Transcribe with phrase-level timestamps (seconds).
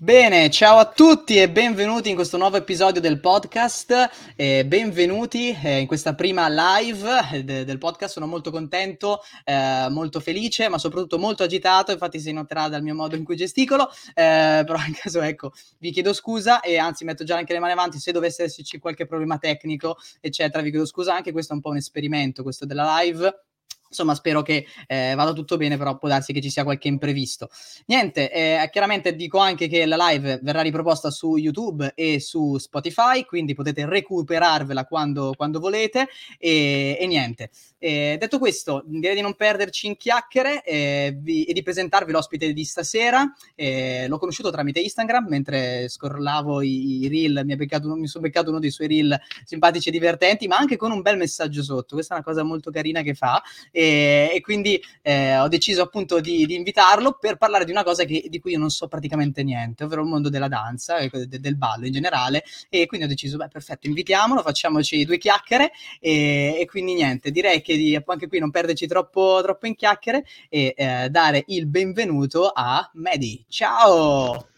[0.00, 4.32] Bene, ciao a tutti e benvenuti in questo nuovo episodio del podcast.
[4.36, 8.12] Eh, benvenuti in questa prima live eh, de- del podcast.
[8.12, 11.90] Sono molto contento, eh, molto felice, ma soprattutto molto agitato.
[11.90, 13.90] Infatti, si noterà dal mio modo in cui gesticolo.
[14.14, 17.72] Eh, però, in caso, ecco, vi chiedo scusa e anzi, metto già anche le mani
[17.72, 17.98] avanti.
[17.98, 21.12] Se dovesse esserci qualche problema tecnico, eccetera, vi chiedo scusa.
[21.16, 23.47] Anche questo è un po' un esperimento, questo della live
[23.88, 27.48] Insomma, spero che eh, vada tutto bene, però può darsi che ci sia qualche imprevisto.
[27.86, 33.24] Niente, eh, chiaramente dico anche che la live verrà riproposta su YouTube e su Spotify,
[33.24, 36.08] quindi potete recuperarvela quando, quando volete.
[36.38, 41.52] E, e niente, eh, detto questo, direi di non perderci in chiacchiere eh, vi, e
[41.52, 43.32] di presentarvi l'ospite di stasera.
[43.54, 48.58] Eh, l'ho conosciuto tramite Instagram mentre scorlavo i, i reel, mi, mi sono beccato uno
[48.58, 51.94] dei suoi reel simpatici e divertenti, ma anche con un bel messaggio sotto.
[51.94, 53.42] Questa è una cosa molto carina che fa
[53.78, 58.02] e, e quindi eh, ho deciso appunto di, di, invitarlo per parlare di una cosa
[58.02, 61.38] che, di cui io non so praticamente niente, ovvero il mondo della danza e de,
[61.38, 66.56] del ballo in generale e quindi ho deciso, beh perfetto, invitiamolo, facciamoci due chiacchiere e,
[66.58, 70.74] e quindi niente, direi che di anche qui non perderci troppo, troppo in chiacchiere e
[70.76, 73.44] eh, dare il benvenuto a Medi.
[73.48, 74.48] Ciao!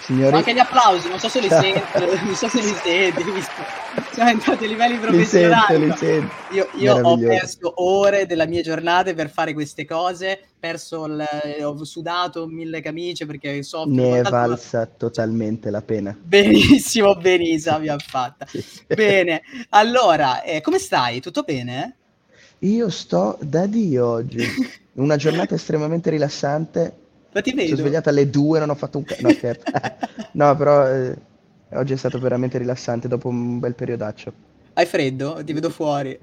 [0.00, 0.34] Signori...
[0.34, 1.80] Anche gli applausi, non so se li senti,
[2.24, 3.22] non so se li senti,
[4.12, 5.78] siamo entrati a livelli professionali.
[5.78, 6.34] Li sento, li sento.
[6.52, 11.26] Io, io ho perso ore della mia giornata per fare queste cose, perso il,
[11.62, 16.16] ho sudato mille camicie perché so ne è valsa totalmente la pena.
[16.20, 18.46] Benissimo, benissimo, abbiamo fatta.
[18.46, 18.64] Sì.
[18.86, 21.20] Bene, allora, eh, come stai?
[21.20, 21.96] Tutto bene?
[22.60, 24.44] Io sto da Dio oggi,
[24.94, 26.94] una giornata estremamente rilassante
[27.32, 27.68] ma ti vedo.
[27.68, 29.22] Sono svegliato alle due, non ho fatto un cazzo.
[29.22, 29.64] No, scherzo.
[30.32, 31.16] no, però eh,
[31.72, 34.32] oggi è stato veramente rilassante dopo un bel periodaccio.
[34.74, 35.42] Hai freddo?
[35.44, 36.18] Ti vedo fuori.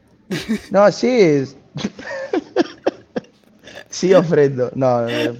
[0.69, 1.45] no, sì.
[3.87, 4.71] sì, ho freddo.
[4.73, 5.35] No, eh,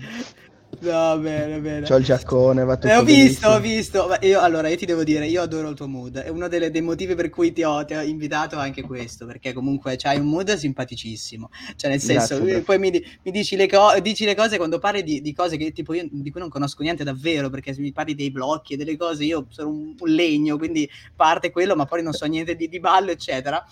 [0.80, 1.88] No, bene, bene.
[1.88, 4.06] C'ho il giaccone, va tutto eh, Ho visto, benissimo.
[4.06, 4.28] ho visto.
[4.28, 6.18] Io, allora, io ti devo dire, io adoro il tuo mood.
[6.20, 9.54] È uno delle, dei motivi per cui ti ho, ti ho, invitato anche questo, perché
[9.54, 11.50] comunque c'hai un mood simpaticissimo.
[11.76, 12.92] Cioè, nel senso, Grazie, poi mi,
[13.24, 16.08] mi dici, le co- dici, le cose quando parli di, di, cose che tipo io
[16.12, 19.24] di cui non conosco niente davvero, perché se mi parli dei blocchi e delle cose,
[19.24, 22.80] io sono un, un legno, quindi parte quello, ma poi non so niente di, di
[22.80, 23.66] ballo, eccetera.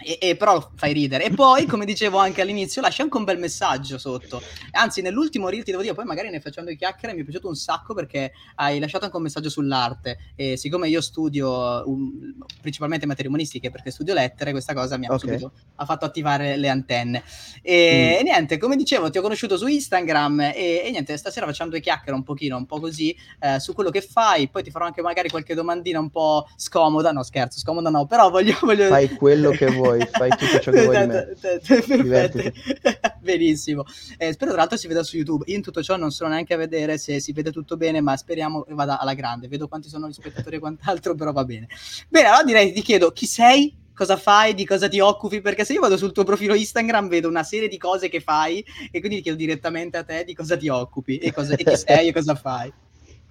[0.00, 1.24] E, e, però fai ridere.
[1.24, 4.40] E poi, come dicevo anche all'inizio, lascia anche un bel messaggio sotto.
[4.72, 7.48] Anzi, nell'ultimo reel ti devo dire, poi magari ne facendo i chiacchiere mi è piaciuto
[7.48, 10.18] un sacco perché hai lasciato anche un messaggio sull'arte.
[10.36, 15.12] E siccome io studio um, principalmente materie umanistiche perché studio lettere, questa cosa mi ha
[15.12, 15.28] okay.
[15.28, 17.24] subito ha fatto attivare le antenne.
[17.62, 18.20] E, mm.
[18.20, 21.80] e, niente, come dicevo, ti ho conosciuto su Instagram e, e, niente, stasera facciamo due
[21.80, 24.48] chiacchiere un pochino, un po' così, eh, su quello che fai.
[24.48, 27.10] Poi ti farò anche magari qualche domandina un po' scomoda.
[27.10, 28.56] No, scherzo, scomoda no, però voglio...
[28.62, 28.86] voglio...
[28.86, 32.52] Fai quello che vuoi vuoi, fai tutto ciò che vuoi Perfetto.
[33.20, 33.84] Benissimo.
[34.16, 35.44] Eh, spero tra l'altro si veda su YouTube.
[35.48, 38.16] Io in tutto ciò non sono neanche a vedere se si vede tutto bene, ma
[38.16, 39.48] speriamo che vada alla grande.
[39.48, 41.68] Vedo quanti sono gli spettatori e quant'altro, però va bene.
[42.08, 43.76] Bene, allora direi, ti chiedo, chi sei?
[43.94, 44.54] Cosa fai?
[44.54, 45.40] Di cosa ti occupi?
[45.40, 48.64] Perché se io vado sul tuo profilo Instagram vedo una serie di cose che fai
[48.92, 51.76] e quindi ti chiedo direttamente a te di cosa ti occupi e, cosa, e chi
[51.76, 52.72] sei e cosa fai.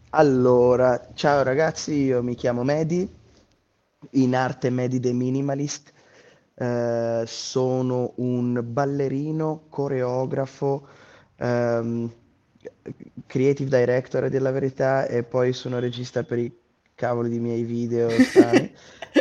[0.10, 3.08] Allora, ciao ragazzi, io mi chiamo Medi,
[4.12, 5.94] in arte Medi The Minimalist
[6.58, 10.88] eh, sono un ballerino, coreografo,
[11.38, 12.12] ehm,
[13.26, 16.52] creative director della verità e poi sono regista per i
[16.96, 18.20] cavoli di miei video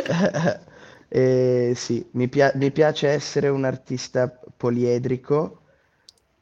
[1.09, 5.61] e sì, mi, pia- mi piace essere un artista poliedrico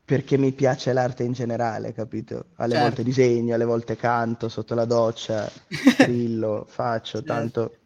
[0.06, 2.52] perché mi piace l'arte in generale, capito?
[2.56, 2.78] Alle certo.
[2.78, 5.52] volte disegno, alle volte canto sotto la doccia,
[5.82, 7.24] strillo, faccio, certo.
[7.24, 7.80] tanto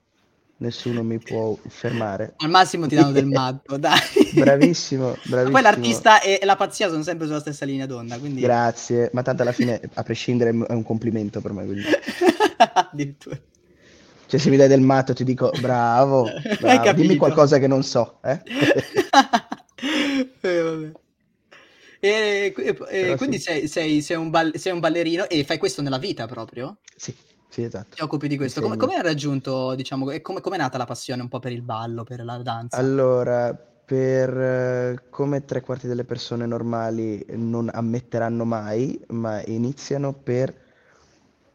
[0.60, 2.34] nessuno mi può fermare.
[2.38, 4.00] Al massimo ti danno del matto, dai.
[4.34, 5.44] Bravissimo, bravissimo.
[5.44, 8.42] Ma poi l'artista e la pazzia sono sempre sulla stessa linea d'onda, quindi...
[8.42, 11.84] Grazie, ma tanto alla fine, a prescindere, è un complimento per me, quindi...
[12.74, 13.40] Addirittura.
[14.28, 16.94] Cioè, se mi dai del matto ti dico, bravo, bravo.
[16.94, 18.40] dimmi qualcosa che non so, eh?
[20.42, 20.92] eh
[22.02, 23.44] e, e, e quindi sì.
[23.44, 26.78] sei, sei, sei, un ball- sei un ballerino e fai questo nella vita proprio?
[26.96, 27.14] Sì.
[27.50, 27.96] Sì, esatto.
[27.96, 28.62] Ti occupi di questo.
[28.62, 31.52] Come, come hai raggiunto, diciamo, e come, come è nata la passione un po' per
[31.52, 32.78] il ballo, per la danza?
[32.78, 40.54] Allora, per eh, come tre quarti delle persone normali non ammetteranno mai, ma iniziano per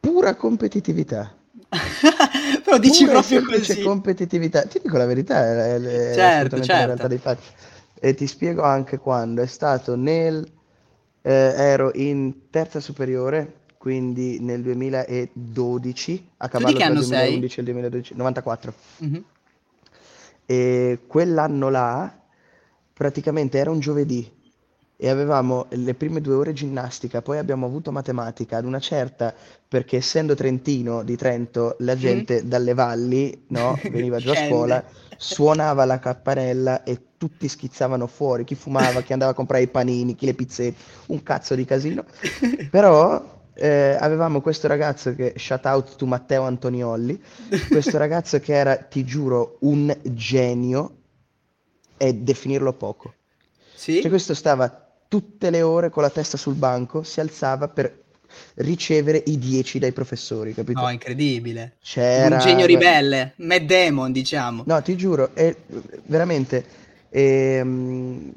[0.00, 1.32] pura competitività.
[2.64, 3.80] Però dici pura proprio così.
[3.80, 4.64] competitività.
[4.64, 6.72] Ti dico la verità, è, è certo, certo.
[6.72, 7.46] la realtà dei fatti.
[8.00, 9.40] E ti spiego anche quando.
[9.40, 10.44] È stato nel...
[11.26, 17.58] Eh, ero in terza superiore quindi nel 2012, a cavallo tra il 2011 sei?
[17.58, 18.74] e il 2012, 94.
[19.04, 19.22] Mm-hmm.
[20.46, 22.10] E quell'anno là,
[22.94, 24.26] praticamente era un giovedì,
[24.96, 29.34] e avevamo le prime due ore ginnastica, poi abbiamo avuto matematica ad una certa,
[29.68, 31.98] perché essendo trentino di Trento, la Mm.
[31.98, 34.82] gente dalle valli, no, veniva giù a scuola,
[35.18, 40.14] suonava la campanella e tutti schizzavano fuori, chi fumava, chi andava a comprare i panini,
[40.14, 42.06] chi le pizzette, un cazzo di casino.
[42.70, 47.20] Però eh, avevamo questo ragazzo che, shout out to Matteo Antoniolli,
[47.68, 50.96] questo ragazzo che era, ti giuro, un genio
[51.96, 53.14] e definirlo poco.
[53.74, 54.00] Sì?
[54.00, 58.02] Cioè questo stava tutte le ore con la testa sul banco, si alzava per
[58.56, 60.80] ricevere i 10 dai professori, capito?
[60.80, 61.76] No, incredibile.
[61.80, 62.36] C'era...
[62.36, 64.64] Un genio ribelle, Mad Demon, diciamo.
[64.66, 65.54] No, ti giuro, è
[66.06, 66.64] veramente...
[67.10, 68.32] ehm,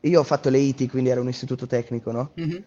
[0.00, 2.30] io ho fatto le ITI, quindi era un istituto tecnico, no?
[2.34, 2.64] Mhm.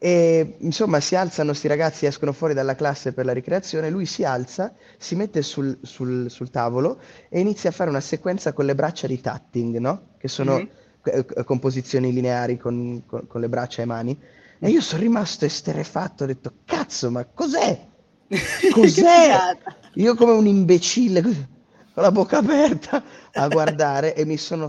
[0.00, 4.22] E insomma si alzano sti ragazzi, escono fuori dalla classe per la ricreazione, lui si
[4.24, 8.74] alza, si mette sul, sul- sul tavolo e inizia a fare una sequenza con le
[8.76, 10.10] braccia di tatting, no?
[10.18, 10.68] Che sono Mhm.
[11.04, 14.18] eh, eh, composizioni lineari con, con- con le braccia e mani.
[14.60, 17.86] E io sono rimasto esterefatto, ho detto, cazzo, ma cos'è?
[18.68, 19.48] Cos'è?
[19.94, 23.02] Io come un imbecille, con la bocca aperta
[23.32, 24.68] a guardare e mi sono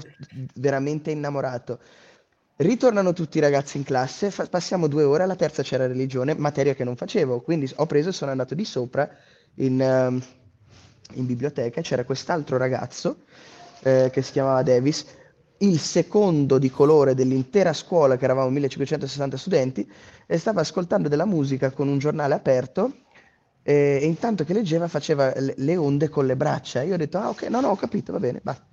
[0.55, 1.79] veramente innamorato.
[2.61, 6.73] Ritornano tutti i ragazzi in classe, fa- passiamo due ore, alla terza c'era religione, materia
[6.73, 9.09] che non facevo, quindi ho preso e sono andato di sopra
[9.55, 10.21] in, ehm,
[11.13, 13.19] in biblioteca, c'era quest'altro ragazzo
[13.83, 15.05] eh, che si chiamava Davis,
[15.59, 19.89] il secondo di colore dell'intera scuola, che eravamo 1560 studenti,
[20.27, 22.91] e stava ascoltando della musica con un giornale aperto
[23.61, 26.81] e, e intanto che leggeva faceva le, le onde con le braccia.
[26.83, 28.65] Io ho detto, ah ok, no, no, ho capito, va bene, basta.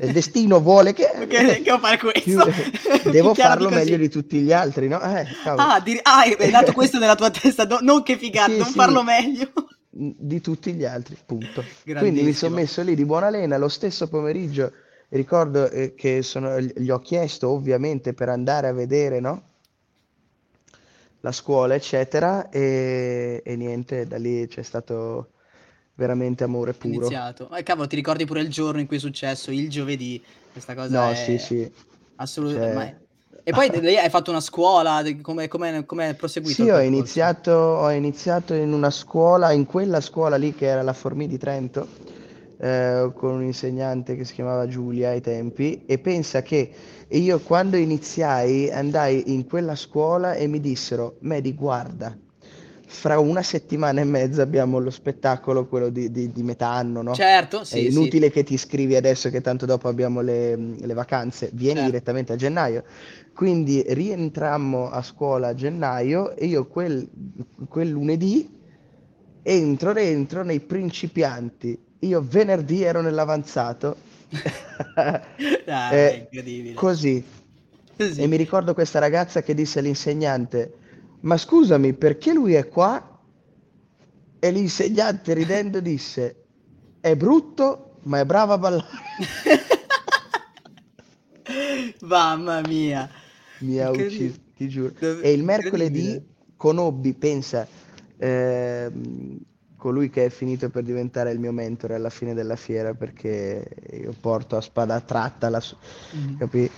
[0.00, 1.08] Il destino vuole che...
[1.26, 2.44] Che, devo fare questo?
[3.10, 3.78] Devo farlo così.
[3.78, 5.00] meglio di tutti gli altri, no?
[5.00, 5.26] Eh.
[5.44, 8.66] Ah, di- ah, è nato questo nella tua testa, no- non che figata, Sì, non
[8.66, 8.72] sì.
[8.74, 9.50] farlo meglio.
[9.90, 11.64] di tutti gli altri, punto.
[11.84, 14.72] Quindi mi sono messo lì di buona lena, lo stesso pomeriggio
[15.08, 19.42] ricordo eh, che sono- gli ho chiesto ovviamente per andare a vedere, no?
[21.22, 25.30] La scuola, eccetera, e, e niente, da lì c'è stato
[25.94, 27.06] veramente amore puro.
[27.06, 27.48] Iniziato.
[27.54, 29.50] Eh, cavolo, ti ricordi pure il giorno in cui è successo?
[29.52, 30.22] Il giovedì.
[30.50, 31.72] Questa cosa No, è sì, sì.
[32.16, 33.00] assolutamente.
[33.30, 36.80] Cioè- E poi lei hai fatto una scuola, come, come, come è proseguito Sì, ho
[36.80, 41.38] iniziato, ho iniziato in una scuola, in quella scuola lì che era la Formì di
[41.38, 41.88] Trento,
[42.58, 46.70] eh, con un insegnante che si chiamava Giulia ai tempi, e pensa che
[47.18, 52.16] io quando iniziai andai in quella scuola e mi dissero, Medi, guarda,
[52.86, 57.12] fra una settimana e mezza abbiamo lo spettacolo, quello di, di- di metà anno, no?
[57.14, 57.90] Certo, È sì, sì.
[57.90, 61.90] inutile che ti iscrivi adesso che tanto dopo abbiamo le, le vacanze, vieni Certo.
[61.90, 62.84] direttamente a gennaio.
[63.34, 67.08] Quindi rientrammo a scuola a gennaio e io quel,
[67.68, 68.60] quel lunedì
[69.42, 71.78] entro dentro nei principianti.
[72.00, 73.96] Io venerdì ero nell'avanzato.
[75.66, 76.74] Dai, Eh, incredibile.
[76.74, 77.24] così.
[77.96, 78.22] Così.
[78.22, 80.78] E mi ricordo questa ragazza che disse all'insegnante:
[81.20, 83.08] Ma scusami, perché lui è qua?
[84.38, 86.46] E l'insegnante ridendo disse:
[87.00, 88.86] È brutto, ma è bravo a ballare.
[92.02, 93.08] Mamma mia.
[93.58, 94.92] Mi ha ucciso, ti giuro.
[94.98, 96.20] Dav- E il mercoledì
[96.56, 97.66] conobbi, pensa,
[98.16, 99.38] ehm,
[99.82, 103.64] colui che è finito per diventare il mio mentore alla fine della fiera perché
[104.00, 105.74] io porto a spada tratta la su-
[106.12, 106.36] Mhm.
[106.38, 106.70] capì?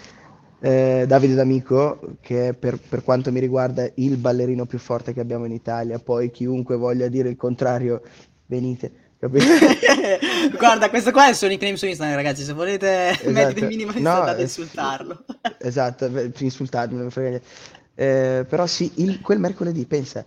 [0.61, 5.21] Eh, Davide D'Amico, che è per, per quanto mi riguarda il ballerino più forte che
[5.21, 8.01] abbiamo in Italia, poi chiunque voglia dire il contrario,
[8.47, 9.03] venite?
[10.59, 12.43] Guarda, questo qua è il suo nickname su Instagram, ragazzi.
[12.43, 13.31] Se volete Esatto.
[13.31, 15.25] mettere il minimalista, No, andate a eh, insultarlo.
[15.61, 17.47] Esatto, insultarmi, non mi frega niente.
[17.95, 20.25] Eh, però sì, il- quel mercoledì, pensa,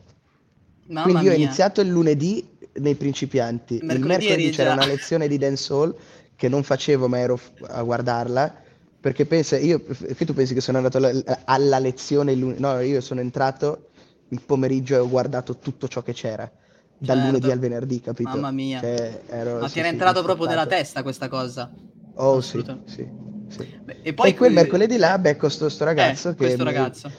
[0.89, 1.43] Mamma Quindi io ho mia.
[1.43, 5.95] iniziato il lunedì nei principianti, il Mercoledì mercoledì eri c'era già- una lezione di dancehall
[6.35, 8.61] che non facevo ma ero a guardarla,
[8.99, 11.11] perché pensa, io, che tu pensi che sono andato alla,
[11.45, 12.61] alla lezione il lunedì?
[12.61, 13.89] No, io sono entrato
[14.29, 16.49] il pomeriggio e ho guardato tutto ciò che c'era,
[16.97, 17.19] dal Certo.
[17.19, 18.37] lunedì al venerdì, capito?
[18.37, 18.81] Mamma mia.
[18.81, 21.73] Cioè, ero, Ma sì, ti era sì, entrato proprio nella testa questa cosa.
[22.15, 23.09] Oh sì, sì,
[23.47, 23.67] sì.
[23.83, 26.57] Beh, E poi E quel eh, mercoledì là becco sto, sto ragazzo eh, che, questo
[26.57, 27.11] mi- ragazzo.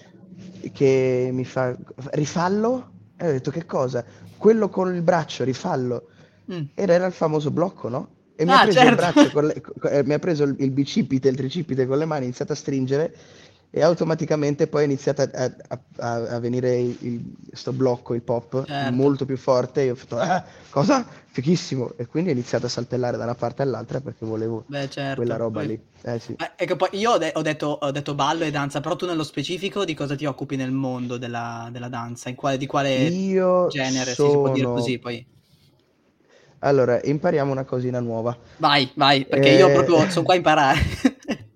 [0.72, 1.76] che mi fa
[2.12, 2.94] rifallo?
[3.20, 4.04] E ho detto che cosa?
[4.36, 6.08] Quello con il braccio, rifallo.
[6.52, 6.62] Mm.
[6.74, 8.16] Ed era il famoso blocco, no?
[8.36, 8.90] E mi Ah, ha preso certo.
[8.90, 12.04] il braccio, con le- eh, mi ha preso il, il bicipite, il tricipite con le
[12.04, 13.14] mani, ha iniziato a stringere
[13.70, 15.80] e automaticamente poi è iniziato a, a-
[16.34, 17.22] a- venire il, il-
[17.52, 18.92] sto blocco, il pop, Certo.
[18.94, 19.82] molto più forte.
[19.82, 21.06] Io ho fatto, "Ah, cosa?
[21.30, 21.92] Fichissimo!
[21.96, 25.16] E quindi ho iniziato a saltellare da una parte all'altra perché volevo Beh, certo.
[25.16, 25.80] quella roba Poi- lì.
[26.02, 26.32] Eh sì.
[26.32, 29.06] Eh, ecco, poi io ho, de- ho detto, ho detto ballo e danza, però tu
[29.06, 32.28] nello specifico di cosa ti occupi nel mondo della, della danza?
[32.30, 34.74] In quale, di quale Io genere, se si può dire sono...
[34.74, 35.26] così, poi.
[36.60, 38.36] Allora, impariamo una cosina nuova.
[38.56, 40.80] Vai, vai, perché io Eh, proprio sono qua a imparare.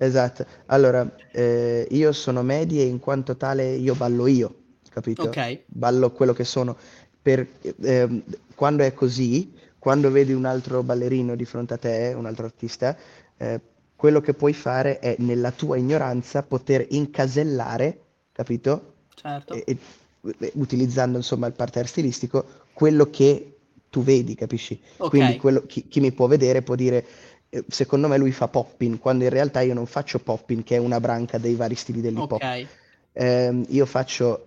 [0.05, 0.45] Esatto.
[0.67, 4.55] Allora, eh, io sono Medi e in quanto tale io ballo io,
[4.89, 5.29] capito?
[5.29, 6.77] Ok, Ballo quello che sono.
[7.21, 7.47] Per,
[7.83, 8.23] ehm,
[8.57, 12.97] quando è così, quando vedi un altro ballerino di fronte a te, un altro artista,
[13.37, 13.61] eh,
[13.95, 18.01] quello che puoi fare è nella tua ignoranza poter incasellare,
[18.33, 18.95] capito?
[19.17, 19.55] certo.
[19.55, 19.79] E, e-
[20.55, 23.57] utilizzando insomma il parterre stilistico, quello che
[23.91, 24.81] tu vedi, capisci?
[25.05, 27.07] Quindi Ok, quello, chi, chi mi può vedere può dire, eh,
[27.69, 31.01] secondo me lui fa popping, quando in realtà io non faccio popping, che è una
[31.01, 32.43] branca dei vari stili dell'hip hop.
[32.43, 32.69] ok.
[33.13, 34.47] Ehm, io faccio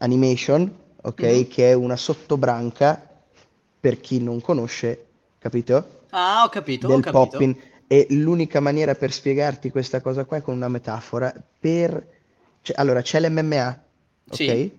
[0.00, 0.72] animation,
[1.02, 3.02] ok, che è una sottobranca
[3.80, 5.06] per chi non conosce,
[5.38, 6.06] capito?
[6.12, 7.42] Ah, ho capito, ho Del capito.
[7.42, 7.56] popping.
[7.86, 11.32] E l'unica maniera per spiegarti questa cosa qua è con una metafora.
[11.58, 12.06] Per...
[12.62, 13.84] cioè, allora, c'è l'MMA,
[14.30, 14.56] Sì.
[14.56, 14.70] ok?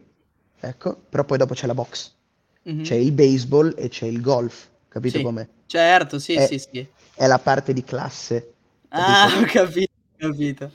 [0.61, 2.13] Ecco, però poi dopo c'è la box,
[2.81, 2.95] c'è Mhm.
[2.95, 5.47] il baseball e c'è il golf, capito Sì, com'è?
[5.65, 6.87] certo, sì, È, sì, sì.
[7.19, 8.53] È la parte di classe,
[8.91, 9.29] Ah, capito?
[9.41, 10.71] ho capito, ho capito.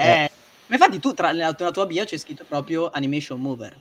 [0.00, 0.28] Eh, Eh,
[0.66, 3.80] ma infatti tu tra, nella, nella tua bio c'è scritto proprio animation mover.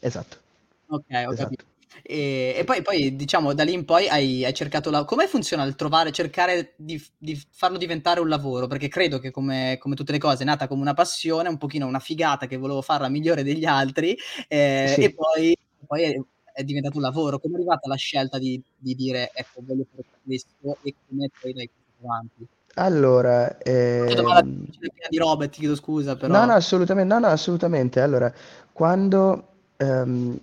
[0.00, 0.38] esatto,
[0.86, 1.56] Ok, ho capito.
[1.56, 1.64] esatto.
[2.02, 5.04] E, e poi, poi, diciamo, da lì in poi hai, hai cercato la...
[5.04, 8.66] Come funziona il trovare, cercare di, di farlo diventare un lavoro?
[8.66, 11.86] Perché credo che come, come tutte le cose è nata come una passione, un pochino
[11.86, 14.16] una figata che volevo farla migliore degli altri,
[14.48, 15.14] eh, e Sì.
[15.14, 15.56] poi,
[15.86, 16.22] poi
[16.54, 17.38] è, diventato un lavoro.
[17.38, 21.52] Come è arrivata la scelta di, di dire, ecco, voglio fare questo e come poi
[21.52, 21.70] portato
[22.02, 22.46] avanti?
[22.76, 26.44] Allora, piena di robe, ti chiedo scusa, No, però...
[26.44, 28.00] no, assolutamente, no, no, assolutamente.
[28.00, 28.32] Allora,
[28.72, 30.38] quando ehm,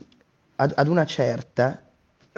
[0.56, 1.82] ad, ad una certa,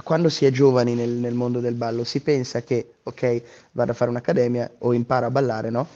[0.04, 3.94] quando si è giovani nel, nel mondo del ballo, si pensa che, ok, vado a
[3.94, 5.88] fare un'accademia o imparo a ballare, no?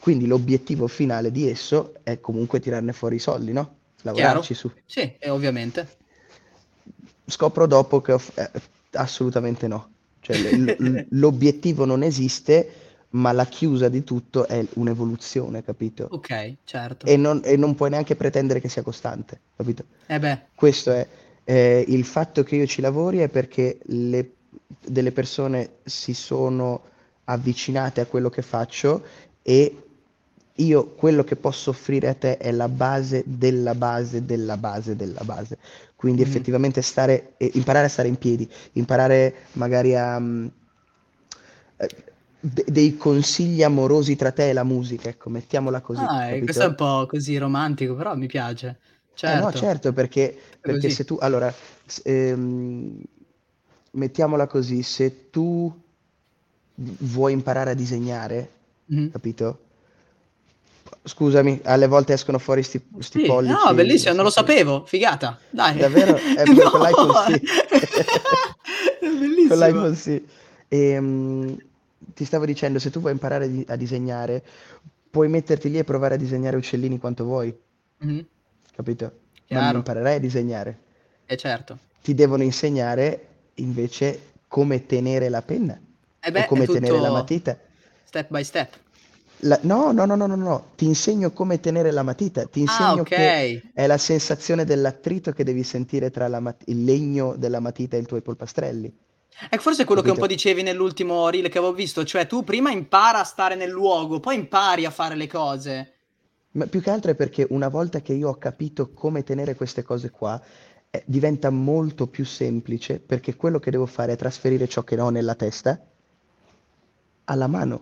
[0.00, 3.76] Quindi l'obiettivo finale di esso è comunque tirarne fuori i soldi, no?
[4.02, 4.68] Lavorarci Chiaro?
[4.68, 4.70] su.
[4.86, 5.96] Sì, ovviamente.
[7.28, 8.50] Scopro dopo che f- eh,
[8.92, 9.92] assolutamente no.
[10.20, 12.70] Cioè, l- l- l'obiettivo non esiste,
[13.10, 16.08] ma la chiusa di tutto è un'evoluzione, capito?
[16.12, 17.06] Ok, certo.
[17.06, 19.84] E non, e non puoi neanche pretendere che sia costante, capito?
[20.08, 21.06] Eh beh, Questo è
[21.44, 24.32] eh, il fatto che io ci lavori è perché le-
[24.80, 26.82] delle persone si sono
[27.24, 29.02] avvicinate a quello che faccio
[29.42, 29.82] e
[30.56, 35.22] io quello che posso offrire a te è la base della base della base della
[35.22, 35.58] base.
[35.98, 36.22] Quindi mhm.
[36.22, 40.20] effettivamente stare, eh, imparare a stare in piedi, imparare magari a...
[41.76, 41.88] eh,
[42.40, 46.64] de- dei consigli amorosi tra te e la musica, ecco, mettiamola così, Ah, e questo
[46.64, 48.80] è un po' così romantico, però mi piace.
[49.22, 51.52] Eh no, Certo, certo, perché, perché se tu, allora,
[52.04, 53.02] ehm,
[53.92, 55.70] mettiamola così, se tu
[56.76, 58.50] vuoi imparare a disegnare,
[58.88, 59.10] Mhm.
[59.10, 59.58] capito?
[61.04, 65.38] Scusami, alle volte escono fuori sti, sti Sì, no, pollici, bellissimo, non lo sapevo, figata,
[65.50, 65.76] dai.
[65.78, 66.16] Davvero?
[66.36, 67.40] Eh, No, con l'iPhone sì.
[69.00, 69.54] è Con bellissimo.
[69.66, 70.26] l'iPhone sì.
[70.68, 71.56] Ehm,
[72.14, 74.42] ti stavo dicendo, se tu vuoi imparare di- a disegnare,
[75.10, 77.54] puoi metterti lì e provare a disegnare uccellini quanto vuoi,
[78.00, 78.26] Mhm,
[78.74, 79.04] capito?
[79.04, 80.78] Ma non Chiaro, imparerai a disegnare.
[81.24, 81.78] è certo.
[82.02, 85.74] Ti devono insegnare invece come tenere la penna
[86.20, 87.58] E o beh, è come tenere la matita.
[88.04, 88.76] step by step.
[89.42, 92.92] La- no, no, no, no, no, no, ti insegno come tenere la matita, ti Ah,
[92.92, 93.10] insegno ok.
[93.10, 93.34] che
[93.72, 98.00] è la sensazione dell'attrito che devi sentire tra la mat- il legno della matita e
[98.00, 98.92] i tuoi polpastrelli,
[99.50, 100.28] Ecco, forse è quello che un po' capito?
[100.28, 104.36] dicevi nell'ultimo reel che avevo visto, cioè tu prima impara a stare nel luogo, poi
[104.36, 105.94] impari a fare le cose.
[106.52, 109.82] Ma più che altro è perché una volta che io ho capito come tenere queste
[109.82, 110.38] cose qua,
[110.90, 115.08] eh, diventa molto più semplice perché quello che devo fare è trasferire ciò che ho
[115.08, 115.82] nella testa
[117.24, 117.80] alla mano.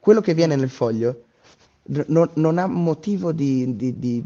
[0.00, 1.24] Quello che viene nel foglio
[2.08, 4.24] non, non ha motivo di, di- di-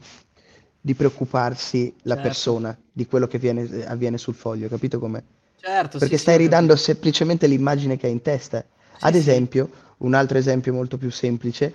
[0.80, 5.22] di preoccuparsi la certo, persona di quello che viene- avviene sul foglio, capito com'è?
[5.56, 6.92] certo, sì, Perché sì, stai ho ridando capito.
[6.92, 8.64] semplicemente l'immagine che hai in testa.
[8.96, 9.18] Sì, Ad sì.
[9.18, 11.74] esempio, un altro esempio molto più semplice,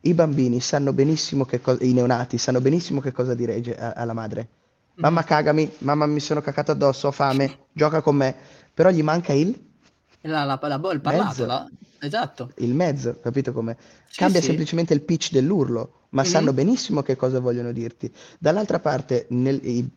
[0.00, 4.12] i bambini sanno benissimo che cosa, i neonati sanno benissimo che cosa dire a- alla
[4.14, 4.48] madre.
[4.94, 5.26] Mamma Mhm.
[5.26, 8.34] cagami, mamma mi sono cacato addosso, ho fame, gioca con me.
[8.72, 9.54] Però gli manca il
[10.22, 11.46] La- la- la- il parlato,
[12.00, 12.54] esatto.
[12.58, 13.76] il mezzo, capito come?
[14.08, 14.46] Sì, Cambia sì.
[14.46, 16.54] semplicemente il pitch dell'urlo, ma sanno Mhm.
[16.54, 18.12] benissimo che cosa vogliono dirti.
[18.38, 19.88] Dall'altra parte, nel- i,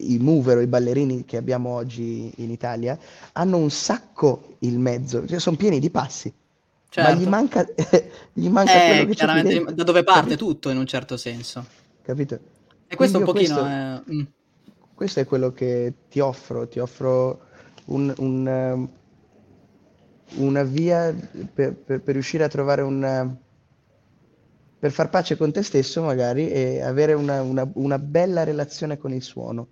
[0.00, 2.98] i mover o i ballerini che abbiamo oggi in Italia
[3.32, 6.32] hanno un sacco il mezzo, cioè sono pieni di passi,
[6.96, 7.28] ma gli Certo.
[7.28, 7.66] manca,
[8.32, 10.36] gli manca quello Eh, qui chiaramente da dove parte capito?
[10.36, 11.64] tutto in un certo senso.
[12.02, 12.40] Capito?
[12.86, 14.02] E questo Quindi un pochino questo, è...
[14.10, 14.22] mm,
[14.94, 17.40] questo è quello che ti offro, ti offro
[17.86, 18.88] un- un, ehm,
[20.36, 21.14] una via
[21.52, 23.36] per, per- per riuscire a trovare un,
[24.78, 29.12] per far pace con te stesso magari e avere una, una- una bella relazione con
[29.12, 29.68] il suono,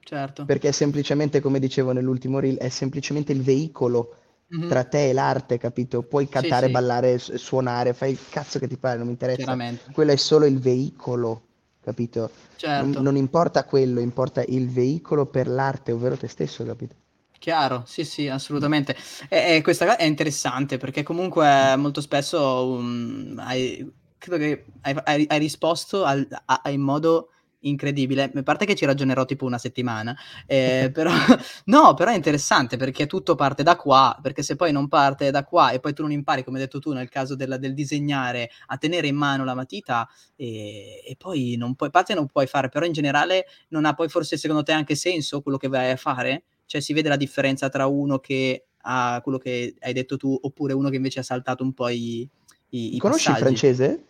[0.00, 0.44] certo.
[0.44, 4.16] perché è semplicemente, come dicevo nell'ultimo reel, è semplicemente il veicolo
[4.54, 4.68] mm-hmm.
[4.68, 6.02] tra te e l'arte, capito?
[6.02, 9.56] Puoi cantare, sì, ballare, suonare, fai il cazzo che ti pare, non mi interessa.
[9.92, 11.42] Quello è solo il veicolo,
[11.80, 12.30] capito?
[12.56, 12.84] Certo.
[12.86, 16.94] Non, non importa quello, importa il veicolo per l'arte, ovvero te stesso, capito?
[17.38, 18.96] Chiaro, sì, sì, assolutamente.
[19.28, 23.88] E, e questa è interessante perché comunque molto spesso um, hai,
[24.18, 28.30] credo che hai, hai, hai risposto al, a, in modo incredibile.
[28.34, 30.16] A parte che ci ragionerò tipo una settimana,
[30.46, 31.10] eh, però
[31.66, 35.44] no, però è interessante perché tutto parte da qua, perché se poi non parte da
[35.44, 38.50] qua e poi tu non impari, come hai detto tu nel caso del, del disegnare,
[38.66, 42.68] a tenere in mano la matita e, e, poi non puoi, parte non puoi fare,
[42.68, 45.96] però in generale non ha poi forse secondo te anche senso quello che vai a
[45.96, 46.44] fare?
[46.66, 50.72] Cioè si vede la differenza tra uno che ha quello che hai detto tu oppure
[50.72, 52.28] uno che invece ha saltato un po' i,
[52.70, 53.40] i, i Conosci passaggi.
[53.52, 54.04] il francese?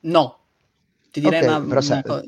[0.00, 0.38] No,
[1.10, 2.22] ti direi okay, una, però sa- co-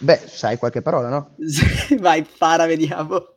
[0.00, 1.34] Beh, sai qualche parola, no?
[1.98, 3.34] Vai, para, vediamo.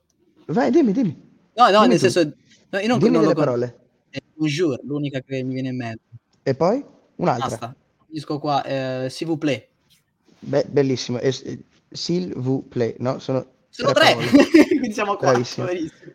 [0.48, 1.34] Vai, dimmi, dimmi.
[1.56, 2.10] No, no, Dimmi nel tu.
[2.10, 2.34] senso...
[2.70, 3.80] No, io non, Dimmi non delle parole.
[4.10, 6.04] È bonjour, l'unica che mi viene in mente.
[6.44, 6.84] E poi?
[7.16, 7.48] Un'altra.
[7.48, 8.64] Basta, finisco qua.
[8.64, 9.70] Eh, s'il vous plaît.
[10.40, 11.20] Beh, bellissimo.
[11.20, 13.20] E, e- s'il vous plaît, no?
[13.20, 14.30] Sono, Sono tre tre.
[14.86, 15.30] quindi siamo qua.
[15.30, 15.66] Bravissimo.
[15.66, 16.12] Bravissimo.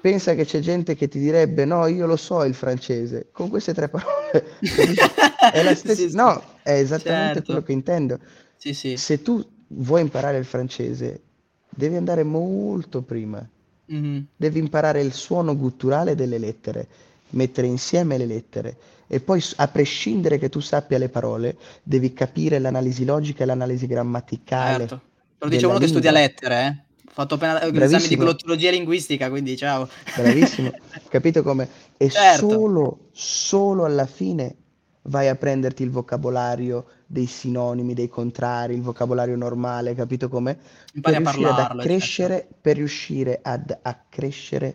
[0.00, 3.28] Pensa che c'è gente che ti direbbe no, io lo so il francese.
[3.32, 4.56] Con queste tre parole
[5.52, 6.08] è la stessa...
[6.08, 6.14] Sì.
[6.14, 7.44] No, è esattamente Certo.
[7.44, 8.18] quello che intendo.
[8.56, 8.96] Sì, sì.
[8.96, 11.20] Se tu vuoi imparare il francese,
[11.68, 13.46] devi andare molto prima.
[13.86, 14.26] Mhm.
[14.36, 16.86] Devi imparare il suono gutturale delle lettere,
[17.30, 18.76] mettere insieme le lettere
[19.12, 23.88] e poi, a prescindere che tu sappia le parole, devi capire l'analisi logica e l'analisi
[23.88, 24.86] grammaticale.
[24.86, 25.02] Certo.
[25.38, 26.28] Lo dice uno che studia lingua.
[26.28, 26.89] lettere, eh.
[27.20, 29.86] Fatto appena l'esame di glottologia linguistica, quindi ciao.
[30.16, 30.70] Bravissimo,
[31.10, 31.68] capito come?
[31.98, 32.48] E Certo.
[32.48, 34.56] solo, solo alla fine
[35.02, 40.58] vai a prenderti il vocabolario dei sinonimi, dei contrari, il vocabolario normale, capito come?
[40.94, 44.74] Impari Per a riuscire ad parlarlo, accrescere, per riuscire ad accrescere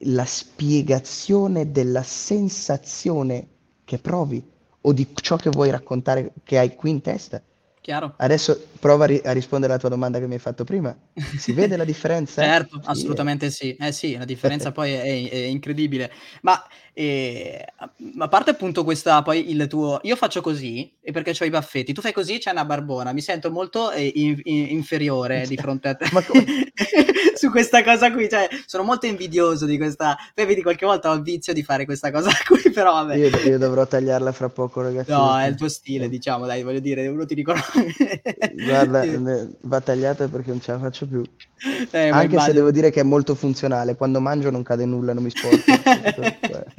[0.00, 3.48] la spiegazione della sensazione
[3.84, 4.46] che provi
[4.82, 7.40] o di ciò che vuoi raccontare che hai qui in testa.
[7.84, 8.16] Chiaro?
[8.16, 10.96] Adesso prova a, ri- a rispondere alla tua domanda che mi hai fatto prima.
[11.34, 12.52] Si vede la differenza?
[12.54, 13.76] Certo, Sì, assolutamente sì.
[13.76, 16.10] Eh sì, la differenza poi è, è incredibile.
[16.42, 16.60] Ma
[16.94, 17.64] eh,
[18.18, 19.98] a parte appunto questa, poi il tuo...
[20.04, 23.20] Io faccio così, e perché ho i baffetti, tu fai così, c'è una barbona, mi
[23.20, 26.06] sento molto eh, in- in- inferiore di fronte a te.
[27.34, 30.16] Su questa cosa qui, cioè, sono molto invidioso di questa...
[30.32, 33.16] Poi vedi, qualche volta ho il vizio di fare questa cosa qui, però vabbè.
[33.16, 35.10] Io, io dovrò tagliarla fra poco, ragazzi.
[35.10, 38.22] No, è il tuo stile, diciamo, dai, voglio dire, uno ti riconosce.
[38.54, 41.22] Guarda, ne- va tagliata perché non ce la faccio più.
[41.90, 43.96] Eh, Anche se devo dire che è molto funzionale.
[43.96, 45.72] Quando mangio non cade nulla, non mi sporco.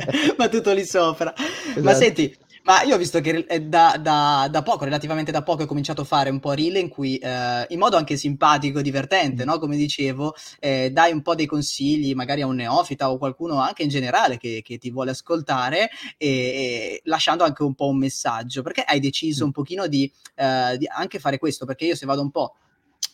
[0.37, 1.33] ma tutto lì sopra.
[1.81, 1.93] Ma Esatto.
[1.93, 6.01] senti, ma io ho visto che da, da- da poco, relativamente da poco, ho cominciato
[6.01, 9.59] a fare un po' reel in cui, eh, in modo anche simpatico divertente, no?
[9.59, 13.83] Come dicevo, eh, dai un po' dei consigli magari a un neofita o qualcuno anche
[13.83, 18.61] in generale che, che ti vuole ascoltare e, e lasciando anche un po' un messaggio.
[18.61, 19.45] Perché hai deciso Mm.
[19.45, 21.65] un pochino di, eh, di anche fare questo?
[21.65, 22.55] Perché io se vado un po'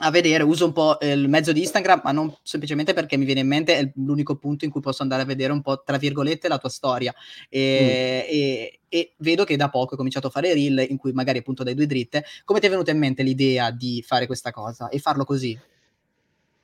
[0.03, 3.25] a vedere, uso un po' eh, il mezzo di Instagram, ma non semplicemente perché mi
[3.25, 5.97] viene in mente, è l'unico punto in cui posso andare a vedere un po', tra
[5.97, 7.13] virgolette, la tua storia.
[7.49, 11.37] E, e- e vedo che da poco hai cominciato a fare reel in cui magari
[11.37, 12.25] appunto dai due dritte.
[12.43, 15.57] Come ti è venuta in mente l'idea di fare questa cosa e farlo così?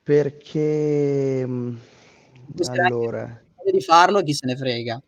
[0.02, 1.76] Perché mm,
[2.66, 5.02] allora, di farlo chi se ne frega.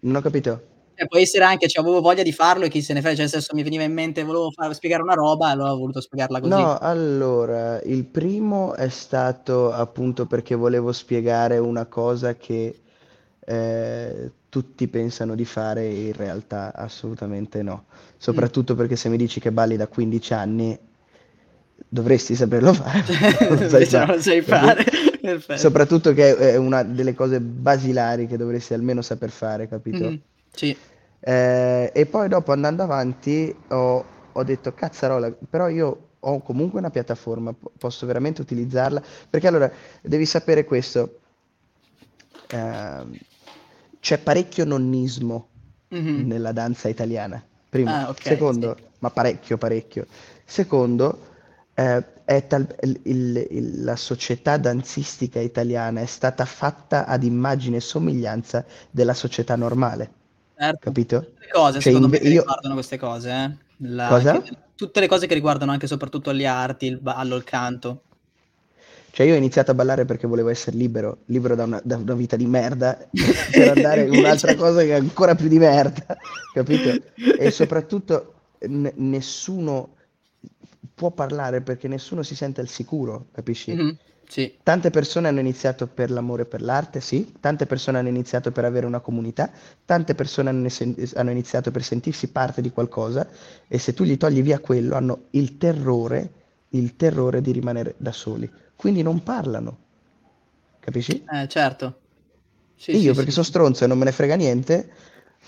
[0.00, 0.79] non ho capito.
[1.00, 3.24] Cioè, può essere anche, cioè, avevo voglia di farlo e chi se ne frega, cioè
[3.24, 6.40] nel senso mi veniva in mente, volevo far- spiegare una roba, allora ho voluto spiegarla
[6.40, 6.52] così.
[6.52, 12.80] No, allora, il primo è stato appunto perché volevo spiegare una cosa che
[13.40, 17.84] eh, tutti pensano di fare e in realtà assolutamente no.
[18.18, 20.78] Soprattutto perché se mi dici che balli da 15 anni,
[21.88, 23.04] dovresti saperlo fare,
[23.48, 24.84] non sai Invece non fare, lo sai fare.
[25.20, 25.60] Perfetto.
[25.60, 30.04] Soprattutto che è una delle cose basilari che dovresti almeno saper fare, capito?
[30.04, 30.20] Mhm,
[30.52, 30.76] Sì.
[31.22, 36.90] Eh, e poi dopo andando avanti ho, ho detto cazzarola, però io ho comunque una
[36.90, 39.70] piattaforma, po- posso veramente utilizzarla, perché allora
[40.02, 41.20] devi sapere questo,
[42.48, 43.16] ehm,
[44.00, 45.48] c'è parecchio nonnismo
[45.88, 46.26] Mhm.
[46.26, 47.90] nella danza italiana, primo.
[47.90, 48.84] Ah, ok, Secondo, sì.
[49.00, 50.06] ma parecchio, parecchio.
[50.44, 51.26] Secondo,
[51.74, 57.76] eh, è tal- il- il- il- la società danzistica italiana è stata fatta ad immagine
[57.76, 60.10] e somiglianza della società normale,
[60.60, 60.78] Certo.
[60.78, 61.20] capito?
[61.20, 62.40] Tutte le cose, Cioè, secondo me, che io...
[62.40, 63.56] riguardano queste cose, eh.
[63.78, 64.32] La- Cosa?
[64.32, 68.02] anche- tutte le cose che riguardano anche soprattutto le arti, il ballo, il canto.
[69.12, 72.14] Cioè io ho iniziato a ballare perché volevo essere libero, libero da una, da una
[72.14, 72.98] vita di merda,
[73.50, 76.04] per andare in un'altra cosa che è ancora più di merda,
[76.52, 76.90] capito?
[77.38, 78.34] E soprattutto
[78.66, 79.96] n- nessuno
[80.94, 83.72] può parlare perché nessuno si sente al sicuro, capisci?
[83.72, 83.96] Mhm.
[84.30, 84.58] Sì.
[84.62, 88.86] Tante persone hanno iniziato per l'amore per l'arte, sì, tante persone hanno iniziato per avere
[88.86, 89.50] una comunità,
[89.84, 90.68] tante persone hanno,
[91.14, 93.26] hanno iniziato per sentirsi parte di qualcosa
[93.66, 96.30] e se tu gli togli via quello hanno il terrore,
[96.68, 98.48] il terrore di rimanere da soli.
[98.76, 99.78] Quindi non parlano.
[100.78, 101.24] Capisci?
[101.28, 101.98] Eh, certo.
[102.76, 104.92] Sì, Io sì, perché sono stronzo e non me ne frega niente,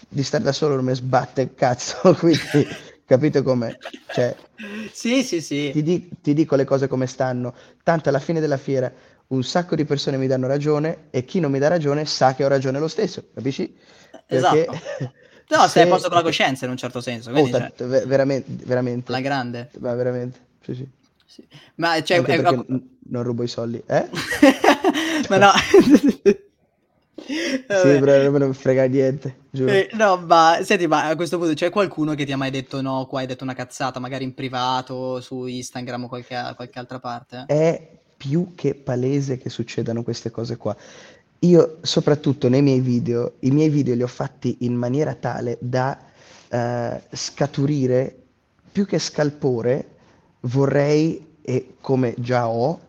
[0.08, 2.66] di stare da solo non mi sbatte il cazzo, quindi
[3.12, 3.76] capito com'è?
[4.12, 4.34] Cioè,
[4.92, 5.70] Sì, sì, sì.
[5.72, 8.90] ti, di- ti dico le cose come stanno, tanto alla fine della fiera
[9.28, 12.44] un sacco di persone mi danno ragione e chi non mi dà ragione sa che
[12.44, 13.74] ho ragione lo stesso, capisci?
[14.26, 14.78] Perché Esatto.
[15.48, 15.90] No, stai a se...
[15.90, 19.12] posto con la coscienza in un certo senso, Oh, quindi cioè, tanto- ve- veramente, veramente,
[19.12, 19.70] alla grande.
[19.80, 20.88] ma veramente, sì, sì.
[21.26, 21.46] Sì.
[21.76, 22.64] Ma cioè, è-
[23.08, 24.08] non rubo i soldi, eh?
[25.28, 25.50] Ma no.
[27.26, 29.36] Sì, però non me ne frega niente.
[29.52, 32.80] Eh, no, ma senti, ma a questo punto c'è qualcuno che ti ha mai detto
[32.80, 36.98] no, qua hai detto una cazzata, magari in privato, su Instagram o qualche, qualche altra
[36.98, 37.44] parte?
[37.46, 40.76] È più che palese che succedano queste cose qua.
[41.40, 45.98] Io, soprattutto nei miei video, i miei video li ho fatti in maniera tale da
[46.48, 48.16] eh, scaturire,
[48.70, 49.86] più che scalpore,
[50.40, 52.80] vorrei, e come già ho,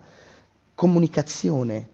[0.76, 1.88] comunicazione,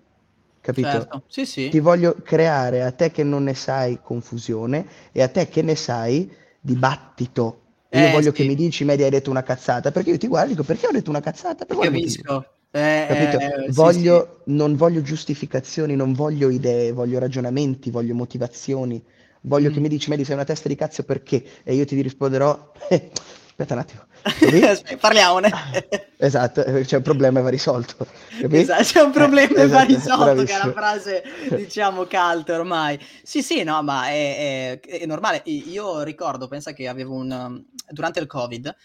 [0.62, 0.90] capito?
[0.90, 1.70] Certo, sì, sì.
[1.70, 5.76] Ti voglio creare a te che non ne sai confusione e a te che ne
[5.76, 7.62] sai dibattito.
[7.92, 8.48] Io Eh, voglio che sì.
[8.48, 10.92] mi dici, Media, hai detto una cazzata, perché io ti guardo e dico, perché ho
[10.92, 11.66] detto una cazzata?
[11.66, 11.78] Per?
[11.78, 12.46] Capisco.
[12.72, 13.38] Eh, Capito?
[13.40, 19.04] eh, sì, Voglio, non voglio giustificazioni, non voglio idee, voglio ragionamenti, voglio motivazioni.
[19.42, 19.74] Voglio Mm.
[19.74, 21.44] che mi dici, Medi, sei una testa di cazzo perché?
[21.64, 23.12] E io ti risponderò, eh,
[23.60, 24.08] aspetta un attimo.
[24.70, 25.52] Aspetta, Parliamone.
[26.22, 28.06] Esatto, eh, c'è un problema e va risolto.
[28.52, 30.72] Esatto, c'è un problema Eh, e va esatto, risolto, che è bravissimo.
[30.74, 31.24] frase,
[31.56, 33.00] diciamo, cult ormai.
[33.24, 35.42] Sì, sì, no, ma è, è- è normale.
[35.46, 37.32] Io ricordo, pensa che avevo un...
[37.32, 38.76] um, durante il Covid,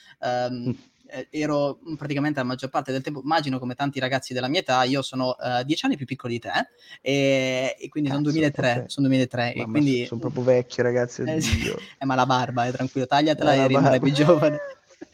[0.52, 0.70] Mm.
[1.07, 4.83] Eh, ero praticamente la maggior parte del tempo, immagino come tanti ragazzi della mia età,
[4.85, 6.51] io sono eh, dieci anni più piccolo di te,
[7.01, 8.90] e, e quindi sono Cazzo, 2003, ok.
[8.90, 10.07] sono 2003, e Mamma, quindi...
[10.07, 11.73] sono proprio vecchio, ragazzi, Eh, sì.
[11.99, 14.59] Eh, ma la barba, eh, tranquillo, tagliatela Eh, la e rimarrai più giovane.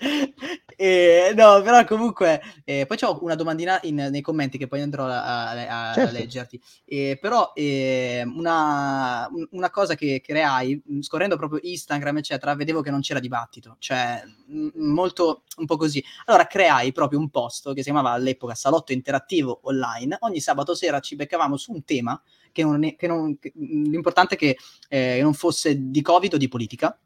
[0.82, 5.04] E, no, però comunque, eh, poi c'ho una domandina in- nei commenti che poi andrò
[5.04, 6.12] a, a- a Certo.
[6.12, 6.58] leggerti.
[6.86, 12.80] Eh, però eh, una, un- una cosa che creai, mh, scorrendo proprio Instagram, eccetera, vedevo
[12.80, 16.02] che non c'era dibattito, cioè mh, molto un po' così.
[16.24, 20.16] Allora creai proprio un post che si chiamava all'epoca Salotto Interattivo Online.
[20.20, 22.18] Ogni sabato sera ci beccavamo su un tema
[22.52, 24.56] che non, è- che non- che- l'importante è che
[24.88, 26.98] eh, non fosse di Covid o di politica,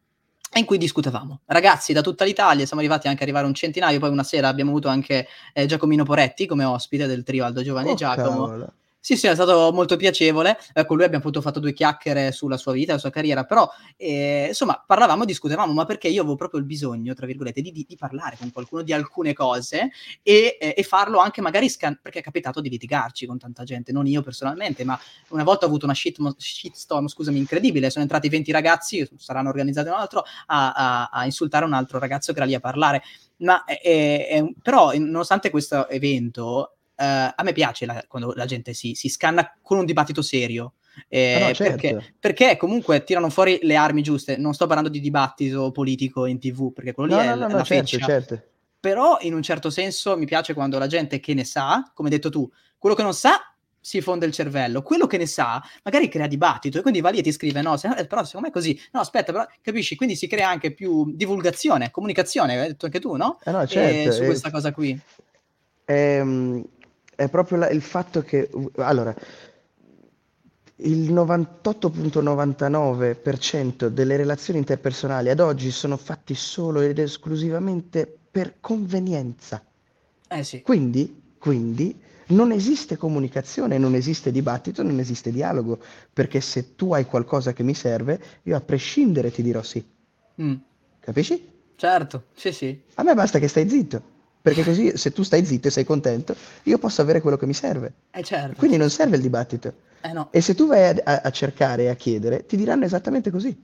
[0.58, 1.40] in cui discutevamo.
[1.46, 4.48] Ragazzi da tutta l'Italia, siamo arrivati anche a arrivare a un centinaio, poi una sera
[4.48, 8.46] abbiamo avuto anche eh, Giacomino Poretti come ospite del trio Aldo Giovanni e Oh, Giacomo.
[8.46, 8.72] cavolo.
[9.06, 10.56] Sì, sì, è stato molto piacevole.
[10.72, 13.68] Eh, con lui abbiamo appunto fatto due chiacchiere sulla sua vita, la sua carriera, però
[13.98, 17.84] eh, insomma parlavamo, discutevamo, ma perché io avevo proprio il bisogno, tra virgolette, di, di-
[17.86, 19.90] di parlare con qualcuno di alcune cose
[20.22, 23.92] e, eh, e farlo anche magari scan- perché è capitato di litigarci con tanta gente,
[23.92, 28.30] non io personalmente, ma una volta ho avuto una shitmo- shitstorm, scusami, incredibile, sono entrati
[28.30, 32.46] 20 ragazzi, saranno organizzati un altro, a, a- a insultare un altro ragazzo che era
[32.46, 33.02] lì a parlare.
[33.38, 38.72] Ma eh, eh, però, nonostante questo evento, eh, a me piace la- quando la gente
[38.74, 40.74] si, si scanna con un dibattito serio.
[41.08, 41.80] eh, Ah, no, certo.
[41.80, 44.36] perché, perché comunque tirano fuori le armi giuste.
[44.36, 47.62] Non sto parlando di dibattito politico in tv, perché quello No, lì è no, no,
[47.64, 48.42] certo, certo.
[48.78, 52.14] Però in un certo senso mi piace quando la gente che ne sa, come hai
[52.14, 53.40] detto tu, quello che non sa
[53.80, 57.18] si fonde il cervello, quello che ne sa magari crea dibattito e quindi va lì
[57.18, 59.96] e ti scrive no, se- eh, però secondo me è così, no aspetta, però capisci,
[59.96, 63.38] quindi si crea anche più divulgazione, comunicazione, hai detto anche tu, no?
[63.44, 64.10] Eh no, E certo.
[64.12, 64.98] su eh, questa cosa qui.
[65.86, 66.64] Ehm,
[67.14, 69.14] È, proprio la- il fatto che, allora,
[70.76, 79.62] il 98.99% delle relazioni interpersonali ad oggi sono fatti solo ed esclusivamente per convenienza.
[80.28, 85.78] Eh sì, Quindi, quindi non esiste comunicazione, non esiste dibattito, non esiste dialogo,
[86.12, 89.84] perché se tu hai qualcosa che mi serve, io a prescindere ti dirò sì.
[90.40, 90.54] Mm,
[91.00, 91.52] Capisci?
[91.76, 94.02] certo, sì sì, A me basta che stai zitto,
[94.44, 97.54] perché così se tu stai zitto e sei contento, io posso avere quello che mi
[97.54, 97.94] serve.
[98.12, 99.72] eh certo, Quindi non serve il dibattito.
[100.02, 102.84] eh no, E se tu vai a, a- a cercare e a chiedere, ti diranno
[102.84, 103.56] esattamente così.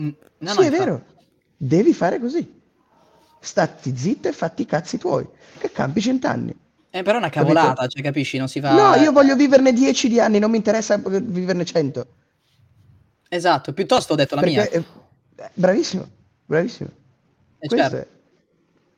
[0.00, 1.02] Mm, no, sì, no, è vero,
[1.56, 2.56] devi fare così.
[3.40, 5.24] Stati zitto e fatti i cazzi tuoi,
[5.58, 6.52] che campi cent'anni.
[6.90, 7.52] Eh, però è una Capito?
[7.54, 8.74] cavolata, cioè capisci, non si fa...
[8.74, 12.06] No, io voglio viverne 10 di anni, non mi interessa viverne 100.
[13.30, 14.62] Esatto, piuttosto ho detto la mia.
[14.62, 14.84] Perché,
[15.36, 16.08] eh, bravissimo,
[16.46, 16.90] bravissimo.
[17.60, 18.16] Eh, certo.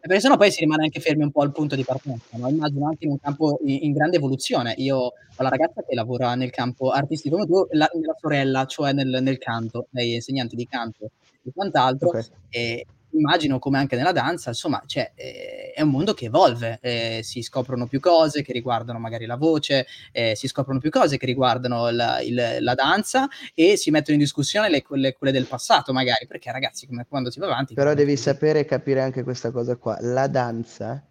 [0.02, 2.48] Eh, Perché sennò poi si rimane anche fermi un po' al punto di partenza, no?
[2.48, 4.72] Immagino anche in un campo in, in grande evoluzione.
[4.78, 8.92] Io ho la ragazza che lavora nel campo artistico come tu, la mia sorella, cioè
[8.92, 11.10] nel, nel canto, lei è insegnante di canto
[11.42, 12.30] e quant'altro, Ok.
[12.48, 17.20] e, immagino come anche nella danza, insomma, cioè, eh, è un mondo che evolve, eh,
[17.22, 21.26] si scoprono più cose che riguardano magari la voce, eh, si scoprono più cose che
[21.26, 25.92] riguardano la, il, la danza e si mettono in discussione le, quelle, quelle, del passato
[25.92, 27.74] magari, perché ragazzi, come quando si va avanti...
[27.74, 31.02] Però devi sapere e capire anche questa cosa qua, la danza,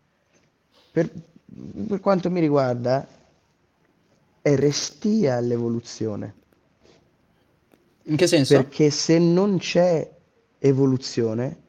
[0.92, 1.10] per,
[1.88, 3.08] per quanto mi riguarda,
[4.42, 6.36] è restia all'evoluzione.
[8.04, 8.56] In che senso?
[8.56, 10.10] Perché se non c'è
[10.58, 11.68] evoluzione,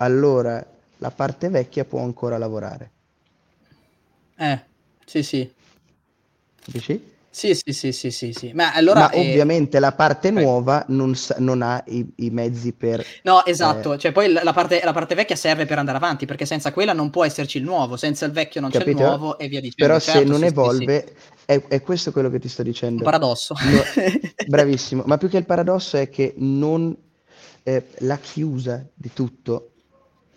[0.00, 0.64] allora
[0.98, 2.90] la parte vecchia può ancora lavorare.
[4.36, 4.60] Eh,
[5.04, 5.50] sì, sì.
[6.62, 7.08] Capisci?
[7.32, 8.50] Sì, sì, sì, sì, sì, sì.
[8.54, 9.20] Ma, allora, Ma eh...
[9.20, 13.04] ovviamente la parte nuova non, non ha i, i, mezzi per...
[13.22, 13.98] No, esatto, eh...
[13.98, 17.10] cioè poi la parte, la parte, vecchia serve per andare avanti, perché senza quella non
[17.10, 18.96] può esserci il nuovo, senza il vecchio non Capito?
[18.96, 19.92] c'è il nuovo e via dicendo.
[19.92, 21.44] Però certo, se non sì, evolve, sì, sì.
[21.44, 22.96] È, è, questo quello che ti sto dicendo.
[22.96, 23.54] Un paradosso.
[23.54, 23.82] No,
[24.48, 26.96] bravissimo, ma più che il paradosso è che non...
[27.62, 29.69] Eh, la chiusa di tutto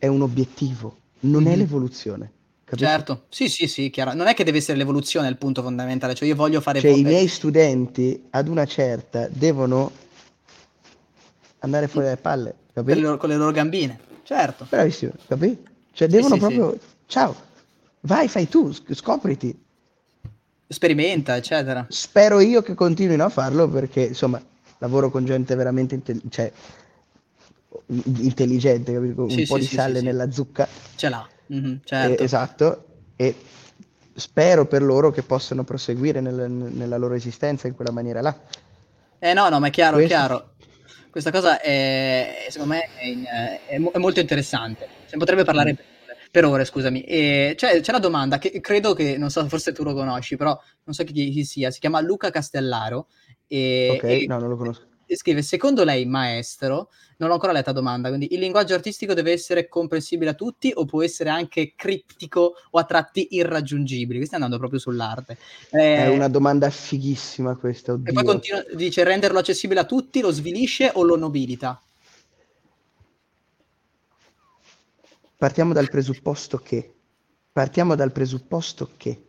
[0.04, 1.52] è un obiettivo, non mm-hmm.
[1.52, 1.62] è mhm.
[1.62, 2.32] l'evoluzione.
[2.66, 2.86] Capito?
[2.86, 4.14] Certo, sì, sì, sì, chiaro.
[4.14, 6.82] Non è che deve essere l'evoluzione il punto fondamentale, cioè io voglio fare...
[6.82, 9.90] Cioè i miei studenti ad una certa devono
[11.60, 13.00] andare fuori dalle palle, capito?
[13.00, 14.68] Con le, con le loro gambine, certo.
[14.70, 15.72] Bravissimo, capito?
[15.94, 16.72] Cioè devono sì, proprio...
[16.74, 16.80] Sì.
[17.06, 17.36] Ciao,
[18.02, 19.58] vai, fai tu, scopriti.
[20.68, 21.86] Sperimenta, eccetera.
[21.88, 24.44] Spero io che continuino a farlo perché, insomma,
[24.80, 26.52] lavoro con gente veramente inte- cioè,
[27.88, 29.24] intelligente, capito?
[29.24, 30.68] un sì, po' di sale nella zucca.
[30.96, 31.28] Ce l'ha.
[31.54, 32.22] Mm-hmm, certo.
[32.22, 33.36] eh, esatto, e
[34.16, 38.40] spero per loro che possano proseguire nel, nella loro esistenza in quella maniera là.
[39.20, 40.14] Eh no, no, ma è chiaro, Questo...
[40.14, 40.52] è chiaro.
[41.10, 44.88] Questa cosa è, secondo me è, è, è molto interessante.
[45.06, 45.76] Se potrebbe parlare mm.
[45.76, 45.86] per,
[46.32, 47.04] per ore, scusami.
[47.04, 50.60] E c'è, c'è la domanda che credo che, non so, forse tu lo conosci, però
[50.86, 53.10] non so chi, chi sia, si chiama Luca Castellaro.
[53.46, 57.72] E, ok, e, no, non lo conosco scrive, secondo lei, maestro, non ho ancora letto
[57.72, 61.74] la domanda, quindi il linguaggio artistico deve essere comprensibile a tutti o può essere anche
[61.76, 64.18] criptico o a tratti irraggiungibili?
[64.18, 65.38] Qui stiamo andando proprio sull'arte.
[65.72, 68.12] Eh, È una domanda fighissima questa, oddio.
[68.12, 71.82] E poi continua, dice, renderlo accessibile a tutti lo svilisce o lo nobilita?
[75.38, 76.94] Partiamo dal presupposto che,
[77.52, 79.28] partiamo dal presupposto che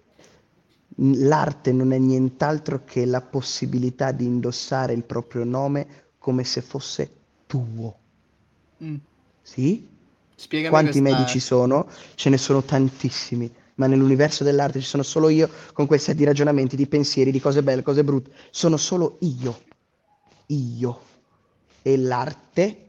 [0.97, 5.87] L'arte non è nient'altro che la possibilità di indossare il proprio nome
[6.19, 7.11] come se fosse
[7.47, 7.97] tuo.
[8.83, 8.97] Mm.
[9.43, 9.89] Sì?
[10.37, 11.17] Spiegami Quanti questa...
[11.17, 11.89] medici sono?
[12.15, 16.25] Ce ne sono tantissimi, ma nell'universo dell'arte ci sono solo io con quei set di
[16.25, 18.31] ragionamenti, di pensieri, di cose belle, cose brutte.
[18.51, 19.61] Sono solo io.
[20.47, 21.01] Io.
[21.83, 22.84] E l'arte,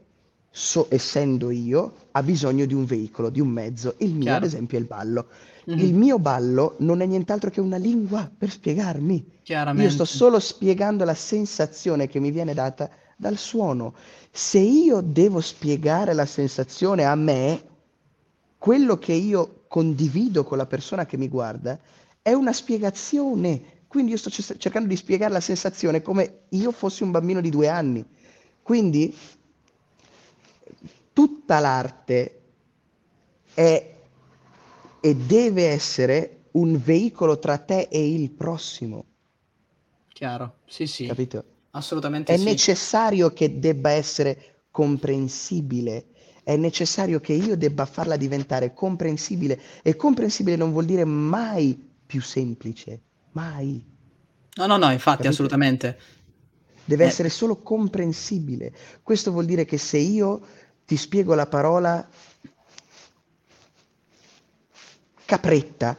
[0.58, 3.94] so, essendo io, ha bisogno di un veicolo, di un mezzo.
[3.98, 4.38] Il mio, Chiaro.
[4.38, 5.26] ad esempio, è il ballo.
[5.68, 5.78] Mm-hmm.
[5.78, 9.40] Il mio ballo non è nient'altro che una lingua per spiegarmi.
[9.82, 12.88] Io sto solo spiegando la sensazione che mi viene data
[13.18, 13.94] dal suono.
[14.30, 17.62] Se io devo spiegare la sensazione a me,
[18.56, 21.78] quello che io condivido con la persona che mi guarda
[22.22, 23.84] è una spiegazione.
[23.88, 27.68] Quindi io sto cercando di spiegare la sensazione come io fossi un bambino di due
[27.68, 28.02] anni.
[28.62, 29.14] Quindi
[31.16, 32.42] tutta l'arte
[33.54, 33.94] è
[35.00, 39.04] e deve essere un veicolo tra te e il prossimo.
[40.08, 41.06] Chiaro, sì, sì.
[41.06, 41.44] Capito?
[41.70, 42.44] Assolutamente è sì.
[42.44, 46.08] necessario che debba essere comprensibile,
[46.42, 52.20] è necessario che io debba farla diventare comprensibile e comprensibile non vuol dire mai più
[52.20, 53.00] semplice,
[53.32, 53.82] mai.
[54.56, 55.28] No, no, no, infatti, Capito?
[55.28, 55.98] assolutamente.
[56.84, 57.06] Deve eh.
[57.06, 58.72] essere solo comprensibile.
[59.02, 62.06] Questo vuol dire che se io ti spiego la parola
[65.24, 65.96] capretta,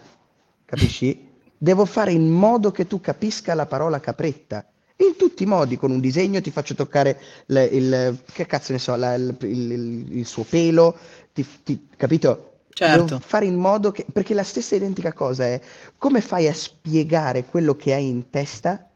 [0.66, 1.26] capisci?
[1.58, 4.66] Devo fare in modo che tu capisca la parola capretta.
[5.00, 8.80] In tutti i modi, con un disegno ti faccio toccare il, il che cazzo ne
[8.80, 10.98] so, la, il, il, il, suo pelo,
[11.34, 12.62] ti, ti, capito?
[12.70, 13.04] Certo.
[13.04, 15.60] Devo fare in modo che, perché la stessa identica cosa è,
[15.98, 18.90] come fai a spiegare quello che hai in testa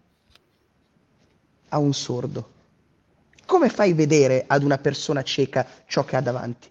[1.69, 2.60] a un sordo?
[3.45, 6.69] Come fai a vedere ad una persona cieca ciò che ha davanti?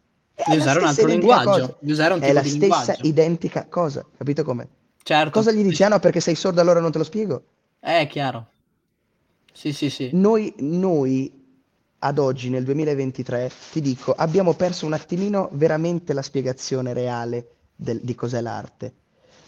[0.48, 3.06] di usare un altro linguaggio, di usare un è la stessa linguaggio.
[3.06, 4.68] identica cosa, capito come?
[5.02, 5.30] Certo.
[5.30, 5.82] Cosa gli dici?
[5.82, 7.42] Ah no, perché sei sordo allora non te lo spiego?
[7.80, 8.46] Eh, chiaro.
[9.52, 10.10] Sì, sì, sì.
[10.12, 11.38] Noi, noi
[11.98, 18.00] ad oggi, nel 2023, ti dico, abbiamo perso un attimino veramente la spiegazione reale del,
[18.02, 18.94] di cos'è l'arte.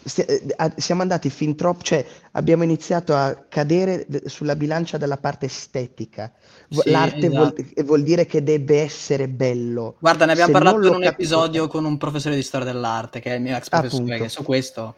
[0.03, 6.31] Eh, siamo andati fin troppo, cioè abbiamo iniziato a cadere sulla bilancia della parte estetica.
[6.69, 7.53] Sì, L'arte esatto.
[7.55, 9.95] vuol, vuol, dire che deve essere bello.
[9.99, 13.31] Guarda, ne abbiamo Se parlato in un episodio con un professore di storia dell'arte, che
[13.31, 14.95] è il mio ex professore, su questo.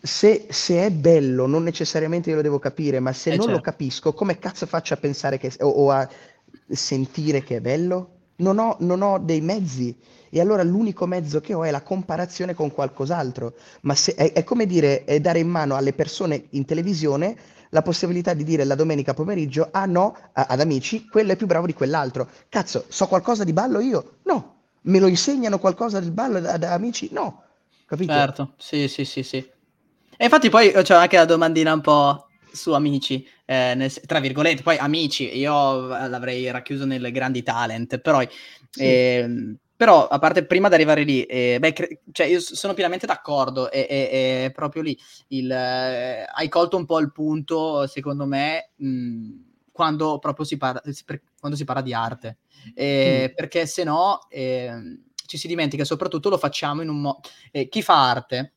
[0.00, 3.56] Se, se, è bello, non necessariamente io lo devo capire, ma se eh non certo.
[3.56, 6.06] lo capisco, come cazzo faccio a pensare che, o, o a
[6.68, 8.10] sentire che è bello?
[8.36, 9.96] non ho, non ho dei mezzi
[10.34, 13.54] e allora l'unico mezzo che ho è la comparazione con qualcos'altro.
[13.82, 17.36] Ma se, è, è come dire, è dare in mano alle persone in televisione
[17.68, 21.46] la possibilità di dire la domenica pomeriggio, ah no, a, ad amici, quello è più
[21.46, 22.28] bravo di quell'altro.
[22.48, 24.16] Cazzo, so qualcosa di ballo io?
[24.24, 24.62] No.
[24.82, 27.10] Me lo insegnano qualcosa del ballo da, da amici?
[27.12, 27.44] No.
[27.86, 28.12] Capito?
[28.12, 29.36] Certo, sì, sì, sì, sì.
[29.36, 34.62] E infatti poi c'è anche la domandina un po' su amici, eh, nel, tra virgolette,
[34.62, 38.20] poi amici, io l'avrei racchiuso nelle grandi talent, però,
[38.70, 38.82] sì.
[38.82, 43.04] eh, però a parte prima di arrivare lì, eh, beh, cre- cioè io sono pienamente
[43.04, 48.24] d'accordo e, e, e proprio lì il, eh, hai colto un po' il punto, secondo
[48.24, 49.30] me, mh,
[49.70, 50.80] quando proprio si parla,
[51.38, 52.38] quando si parla di arte,
[52.70, 53.34] mm.
[53.34, 57.20] perché se no ehm, ci si dimentica, soprattutto lo facciamo in un modo...
[57.50, 58.52] Eh, chi fa arte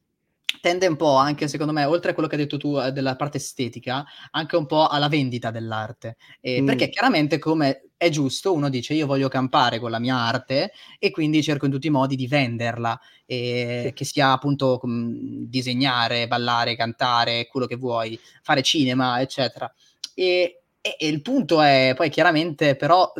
[0.61, 3.15] tende un po' anche, secondo me, oltre a quello che hai detto tu eh, della
[3.15, 6.17] parte estetica, anche un po' alla vendita dell'arte.
[6.39, 6.65] Eh, mm.
[6.65, 11.09] Perché chiaramente, come è giusto, uno dice io voglio campare con la mia arte e
[11.09, 13.93] quindi cerco in tutti i modi di venderla, eh, sì.
[13.93, 15.11] che sia appunto com-
[15.47, 19.71] disegnare, ballare, cantare, quello che vuoi, fare cinema, eccetera.
[20.13, 23.11] E, e, e il punto è poi chiaramente, però,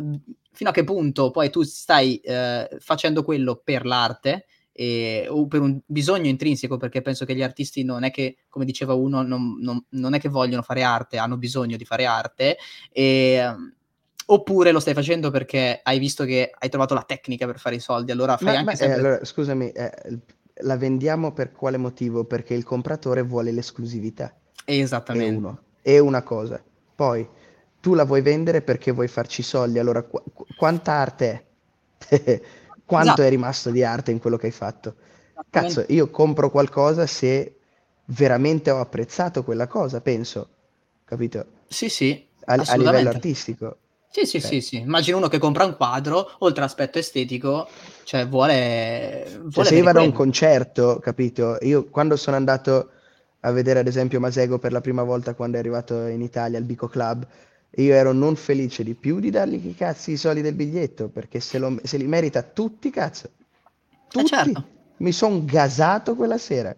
[0.52, 4.46] fino a che punto poi tu stai eh, facendo quello per l'arte
[4.80, 8.64] eh, o per un bisogno intrinseco, perché penso che gli artisti non è che, come
[8.64, 12.56] diceva uno, non, non, non è che vogliono fare arte, hanno bisogno di fare arte,
[12.92, 13.42] e,
[14.26, 17.80] oppure lo stai facendo perché hai visto che hai trovato la tecnica per fare i
[17.80, 18.94] soldi, allora fai ma, anche ma, sempre...
[18.94, 20.18] eh, allora, scusami, eh,
[20.62, 22.22] la vendiamo per quale motivo?
[22.24, 24.32] Perché il compratore vuole l'esclusività.
[24.64, 25.32] Esattamente.
[25.32, 26.62] È uno, è una cosa.
[26.94, 27.28] Poi
[27.80, 30.22] tu la vuoi vendere perché vuoi farci soldi, allora qu-
[30.56, 31.46] quanta arte
[32.08, 32.40] è?
[32.88, 33.22] quanto esatto.
[33.22, 34.94] è rimasto di arte in quello che hai fatto.
[35.50, 37.58] Cazzo, io compro qualcosa se
[38.06, 40.48] veramente ho apprezzato quella cosa, penso,
[41.04, 41.44] capito?
[41.68, 42.26] Sì, sì.
[42.46, 43.76] A, a livello artistico.
[44.10, 44.50] Sì, sì, cioè.
[44.50, 44.76] sì, sì.
[44.78, 47.68] Immagino uno che compra un quadro, oltre all'aspetto estetico,
[48.04, 49.26] cioè vuole...
[49.38, 51.58] Vuole cioè, se io vado a un concerto, capito?
[51.60, 52.92] Io quando sono andato
[53.40, 56.64] a vedere ad esempio Masego per la prima volta quando è arrivato in Italia al
[56.64, 57.26] Bico Club,
[57.76, 61.40] io ero non felice di più di dargli i cazzi i soldi del biglietto, perché
[61.40, 63.30] se, lo, se li merita tutti, cazzo.
[64.08, 64.24] Tutti.
[64.24, 64.66] Eh certo.
[64.98, 66.74] Mi sono gasato quella sera.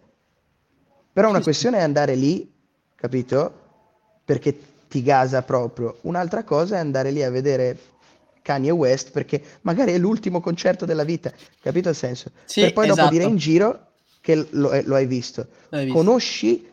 [1.12, 2.50] Però una questione è andare lì,
[2.94, 3.52] capito?
[4.24, 5.98] Perché ti gasa proprio.
[6.02, 7.78] Un'altra cosa è andare lì a vedere
[8.42, 12.30] Kanye West perché magari è l'ultimo concerto della vita, capito il senso?
[12.44, 13.02] Sì, per poi esatto.
[13.02, 13.86] dopo dire in giro
[14.20, 15.46] che lo, lo hai visto.
[15.70, 15.92] visto.
[15.92, 16.66] Conosci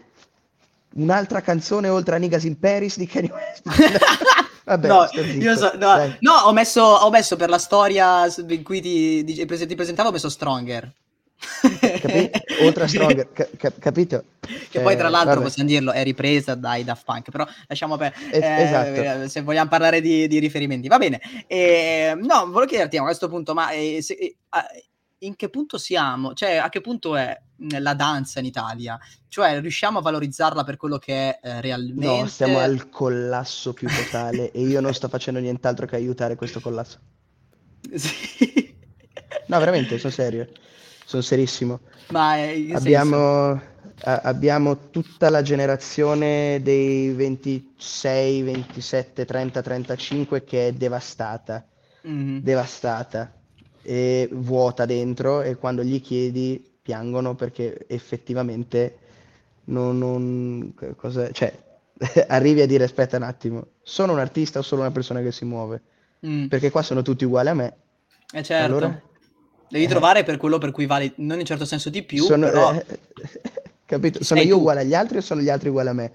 [0.95, 3.63] un'altra canzone oltre a Niggas in Paris di Kanye West.
[4.67, 5.08] Vabbè, no,
[5.39, 9.45] io so, no, no, ho, messo, ho messo per la storia in cui ti, ti,
[9.45, 10.91] ti presentavo, ho messo Stronger.
[11.38, 12.30] Capi-
[12.63, 14.26] oltre a Stronger, ca- capito?
[14.69, 15.43] Che poi tra eh, l'altro vabbè.
[15.43, 18.13] possiamo dirlo, è ripresa dai Daft Punk, però lasciamo per...
[18.32, 19.23] Eh, esatto.
[19.23, 20.88] Eh, se vogliamo parlare di, di, riferimenti.
[20.88, 21.21] Va bene.
[21.47, 24.36] Eh, no, volevo chiederti a questo punto, ma eh, se, eh,
[25.19, 26.34] in che punto siamo?
[26.34, 27.39] Cioè, a che punto è
[27.80, 28.99] la danza in Italia?
[29.27, 32.06] Cioè, riusciamo a valorizzarla per quello che è eh, realmente?
[32.06, 36.60] No, siamo al collasso più totale e io non sto facendo nient'altro che aiutare questo
[36.60, 36.99] collasso.
[37.95, 38.75] Sì.
[39.47, 40.49] No, veramente, sono serio.
[41.06, 41.82] Sono serissimo.
[42.10, 42.34] Ma
[42.73, 43.51] abbiamo,
[44.01, 51.65] a, abbiamo tutta la generazione dei 26, 27, 30, 35 che è devastata.
[52.06, 52.39] Mm-hmm.
[52.39, 53.37] Devastata
[53.88, 58.97] e vuota dentro e quando gli chiedi piangono perché effettivamente
[59.65, 61.58] non, non cosa, cioè,
[62.28, 65.45] arrivi a dire aspetta un attimo, sono un artista o solo una persona che si
[65.45, 65.82] muove?
[66.26, 66.47] Mm.
[66.47, 67.73] Perché qua sono tutti uguali a me.
[68.34, 68.65] Eh certo.
[68.65, 69.02] Allora,
[69.69, 69.88] Devi eh.
[69.88, 72.73] trovare per quello per cui vale, non in certo senso di più, sono, però...
[72.73, 73.00] Eh,
[73.86, 74.21] capito?
[74.21, 74.60] Sono io tu.
[74.60, 76.12] uguale agli altri o sono gli altri uguali a me?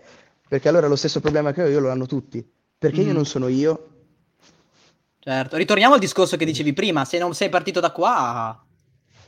[0.46, 2.46] Perché allora lo stesso problema che ho io lo hanno tutti.
[2.76, 3.06] Perché mm.
[3.06, 3.91] io non sono io
[5.24, 8.61] Certo, ritorniamo al discorso che dicevi prima, se non sei partito da qua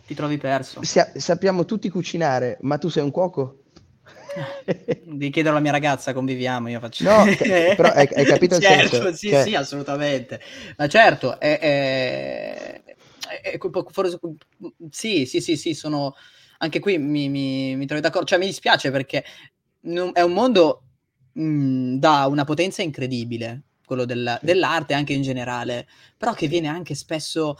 [0.05, 0.83] ti trovi perso.
[0.83, 3.61] Sa- sappiamo tutti cucinare, ma tu sei un cuoco?
[4.67, 7.05] Devi chiedere alla mia ragazza, conviviamo, io faccio...
[7.05, 7.25] No,
[7.77, 9.15] però hai, hai capito il certo, senso?
[9.15, 9.43] Sì, cioè...
[9.45, 10.41] sì, assolutamente.
[10.77, 12.83] Ma certo, è, è,
[13.43, 13.59] è,
[13.93, 14.19] forse,
[14.91, 16.17] sì, sì, sì, sì, sono...
[16.59, 19.23] Anche qui mi, mi, mi trovo d'accordo, cioè mi dispiace perché
[19.81, 20.83] è un mondo
[21.33, 26.95] mh, da una potenza incredibile, quello del, dell'arte anche in generale, però che viene anche
[26.95, 27.57] spesso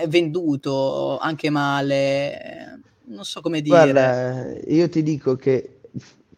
[0.00, 3.90] eh, venduto anche male, non so come dire.
[3.90, 5.76] Guarda, io ti dico che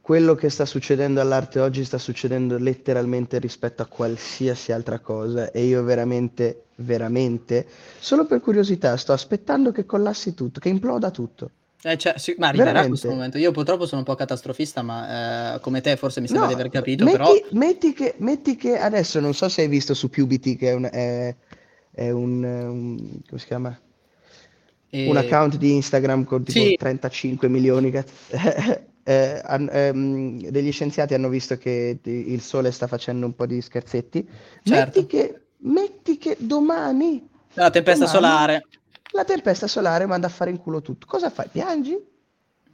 [0.08, 5.64] quello che sta succedendo all'arte oggi sta succedendo letteralmente rispetto a qualsiasi altra cosa e
[5.64, 7.66] io veramente, veramente,
[7.98, 11.50] solo per curiosità, sto aspettando che collassi tutto, che imploda tutto.
[11.82, 12.98] Eh, cioè, sì, ma arriverà Veramente.
[12.98, 13.38] questo momento.
[13.38, 16.58] Io purtroppo sono un po' catastrofista, ma eh, come te forse mi sembra no, di
[16.60, 17.04] aver capito.
[17.04, 17.32] Metti, però...
[17.52, 20.88] metti, che, metti, che, adesso non so se hai visto su QBT che è, un,
[20.90, 21.34] è,
[21.92, 23.78] è un, un- come si chiama?
[24.90, 26.76] E- Un account di Instagram con tipo Sì.
[26.76, 27.90] 35 milioni.
[27.90, 28.12] cazzo.
[29.08, 33.62] Eh, han- ehm, degli scienziati hanno visto che il sole sta facendo un po' di
[33.62, 34.28] scherzetti.
[34.62, 34.98] Certo.
[35.00, 38.64] Metti che, metti che domani La tempesta domani solare.
[39.12, 41.06] La tempesta solare manda a fare in culo tutto.
[41.06, 41.48] Cosa fai?
[41.50, 41.96] Piangi?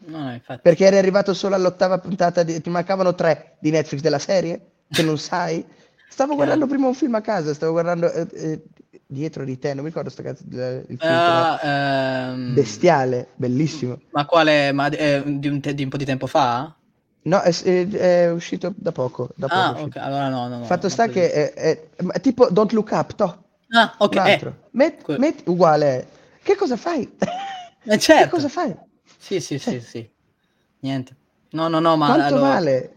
[0.07, 0.61] No, infatti.
[0.62, 4.61] Perché eri arrivato solo all'ottava puntata, di- ti mancavano tre di Netflix della serie?
[4.93, 5.64] Che non sai?
[6.07, 8.62] Stavo guardando prima un film a casa, stavo guardando eh, eh,
[9.07, 11.59] dietro di te, non mi ricordo sto cazzo, il film com'è.
[11.62, 14.01] ehm, bestiale, bellissimo.
[14.11, 14.70] Ma quale?
[14.72, 16.72] Ma eh, di, un te- di un po' di tempo fa?
[17.22, 19.30] No, è, è- è uscito da poco.
[19.35, 19.99] Da poco Ah, uscito.
[19.99, 20.64] ok, allora no, no.
[20.64, 24.16] Fatto sta che è, è- tipo Don't Look Up, toh, Ah, ok.
[24.16, 24.53] eh.
[24.72, 26.07] Met- que- met- uguale.
[26.45, 27.11] Che cosa fai?
[27.84, 28.22] eh, certo.
[28.24, 28.74] Che cosa fai?
[29.18, 30.09] Sì, sì, sì, sì.
[30.80, 31.16] Niente.
[31.51, 32.95] No, no, no, ma Quanto allora- vale?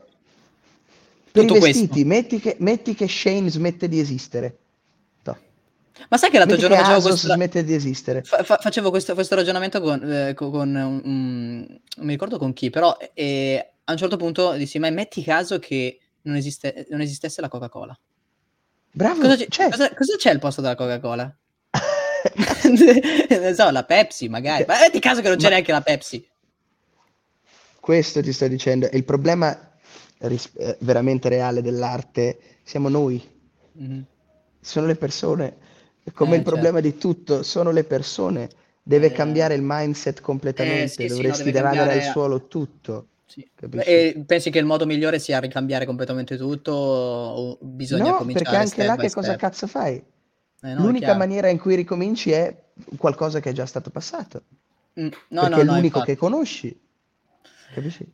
[1.32, 1.80] Per Tutto i questo.
[1.82, 4.58] vestiti, metti che, metti che Shane smette di esistere.
[5.22, 5.38] Toh.
[6.10, 8.24] Ma sai che l'altro Metti giorno che facevo questo, smette di esistere.
[8.24, 12.38] fa- fa- facevo questo, questo ragionamento con, eh, co- con un, un- non mi ricordo
[12.40, 16.88] con chi, però eh, a un certo punto dissi, ma metti caso che non, esiste,
[16.90, 17.98] non esistesse la Coca-Cola.
[18.92, 19.70] Bravo, Cosa, c'è, c'è.
[19.70, 21.38] cosa- cosa c'è al posto della Coca-Cola?
[23.42, 24.66] non so, la Pepsi magari.
[24.68, 26.28] Ma metti caso che non c'è Ma- neanche la Pepsi.
[27.80, 28.90] Questo ti sto dicendo.
[28.92, 29.58] Il problema
[30.20, 33.22] ris- eh, veramente reale dell'arte siamo noi,
[33.74, 34.06] Mhm.
[34.60, 35.56] sono le persone.
[36.14, 38.50] Come Eh, il problema di tutto, sono le persone.
[38.82, 40.84] Deve Eh, cambiare il mindset completamente.
[40.84, 43.08] eh, sì, sì, no, Dovresti deve radere al cambiare- suolo tutto.
[43.26, 43.46] Sì.
[43.84, 48.58] E pensi che il modo migliore sia ricambiare completamente tutto o bisogna No, cominciare perché
[48.58, 49.40] anche là che cosa step?
[49.40, 50.02] cazzo fai?
[50.62, 52.56] Eh, no, L'unica maniera in cui ricominci è
[52.98, 54.44] qualcosa che è già stato passato.
[55.00, 56.80] Mm, No, perché no, è l'unico che conosci.
[57.74, 58.06] Capisci?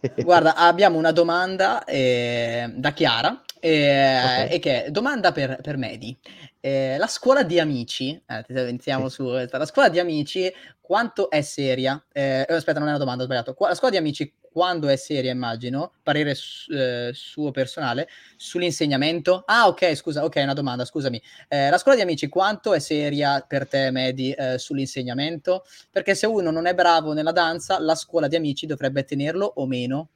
[0.24, 4.52] Guarda, abbiamo una domanda eh, da Chiara, eh, Ok.
[4.54, 6.16] e che è domanda per, per Medi.
[6.58, 9.14] Eh, la scuola di amici, eh, iniziamo Sì.
[9.16, 12.02] su questa, la scuola di amici quanto è seria?
[12.12, 13.54] Eh, eh, aspetta, non è una domanda, ho sbagliato.
[13.58, 19.42] La scuola di amici quando è seria, immagino, parere su- eh, suo personale, sull'insegnamento?
[19.46, 21.20] Ah, ok, scusa, ok, una domanda, scusami.
[21.48, 25.64] Eh, la scuola di amici quanto è seria per te, Medi, eh, sull'insegnamento?
[25.90, 29.66] Perché se uno non è bravo nella danza, la scuola di amici dovrebbe tenerlo o
[29.66, 30.08] meno?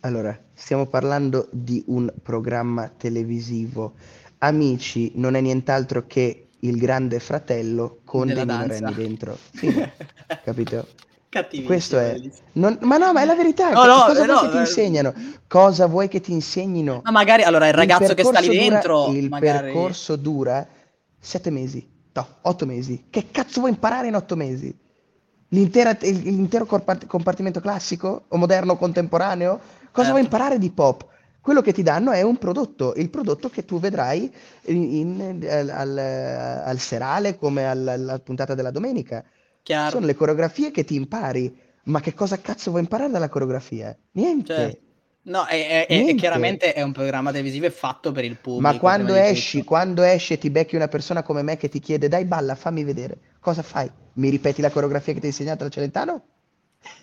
[0.00, 3.94] Allora, stiamo parlando di un programma televisivo.
[4.38, 9.44] Amici non è nient'altro che il grande fratello con dei minorenni dentro.
[9.50, 9.92] Fine,
[10.40, 10.86] capito?
[11.30, 12.20] Cattivissimo, Questo è.
[12.54, 13.70] Non- ma no, ma è la verità.
[13.70, 14.60] No, no, cosa eh, vuoi no, che ti eh.
[14.60, 15.14] insegnano?
[15.46, 17.00] Cosa vuoi che ti insegnino?
[17.04, 19.72] Ma magari allora il Il ragazzo che sta lì dura- dentro, il magari...
[19.72, 20.66] percorso dura
[21.20, 23.04] sette mesi, no, otto mesi.
[23.08, 24.76] Che cazzo vuoi imparare in otto mesi?
[25.52, 29.58] L'intera- il- l'intero compart- compartimento classico o moderno contemporaneo?
[29.92, 30.10] Cosa Certo.
[30.10, 31.06] vuoi imparare di pop?
[31.40, 34.32] Quello che ti danno è un prodotto, il prodotto che tu vedrai
[34.66, 35.98] in- in- al, al-
[36.66, 39.24] al serale come al- alla puntata della domenica.
[39.62, 39.90] Chiaro.
[39.90, 41.54] Sono le coreografie che ti impari.
[41.84, 43.96] Ma che cosa cazzo vuoi imparare dalla coreografia?
[44.12, 44.54] Niente.
[44.54, 44.78] Certo.
[45.22, 46.14] No, è, è- è- Niente.
[46.14, 48.72] chiaramente è un programma televisivo fatto per il pubblico.
[48.72, 52.08] Ma quando esci, quando esci e ti becchi una persona come me che ti chiede
[52.08, 53.90] dai balla, fammi vedere, cosa fai?
[54.14, 56.24] Mi ripeti la coreografia che ti ha insegnato la Celentano?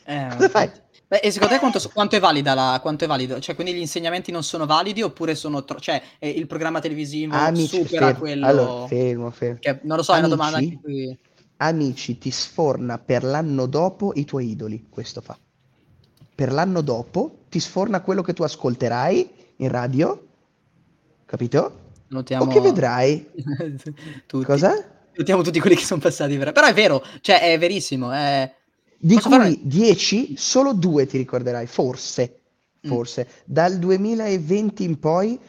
[0.06, 0.72] Eh, Cosa fai?
[1.08, 3.40] Beh, e secondo te quanto, quanto è valida la, quanto è valido?
[3.40, 7.36] Cioè, quindi gli insegnamenti non sono validi oppure sono tro- cioè, eh, il programma televisivo
[7.38, 8.20] Amici, supera fermo.
[8.20, 9.58] quello Allora, fermo, fermo.
[9.60, 10.38] che non lo so, è una Amici?
[10.40, 11.18] domanda anche qui.
[11.58, 15.38] Amici ti sforna per l'anno dopo i tuoi idoli, questo fa.
[16.36, 20.28] Per l'anno dopo ti sforna quello che tu ascolterai in radio,
[21.26, 21.86] capito?
[22.10, 22.44] Notiamo...
[22.44, 23.28] O che vedrai.
[24.28, 24.46] tutti.
[24.46, 24.74] Cosa?
[25.16, 26.52] Notiamo tutti quelli che sono passati per...
[26.52, 28.12] Però è vero, cioè è verissimo.
[28.12, 28.54] È...
[29.00, 32.42] Di Posso cui fare- 10, solo due ti ricorderai, forse,
[32.86, 32.90] Mm.
[32.90, 33.28] forse.
[33.44, 35.40] Dal 2020 in poi,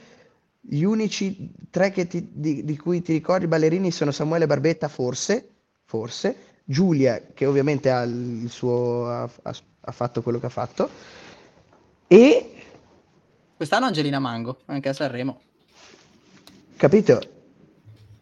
[0.60, 5.50] gli unici tre che ti- di, di cui ti ricordi ballerini sono Samuele Barbetta, forse,
[5.92, 10.88] forse, Giulia, che ovviamente ha il suo, ha, ha- fatto quello che ha fatto,
[12.06, 12.52] e,
[13.56, 15.40] Quest'anno Angelina Mango, anche a Sanremo.
[16.76, 17.20] capito,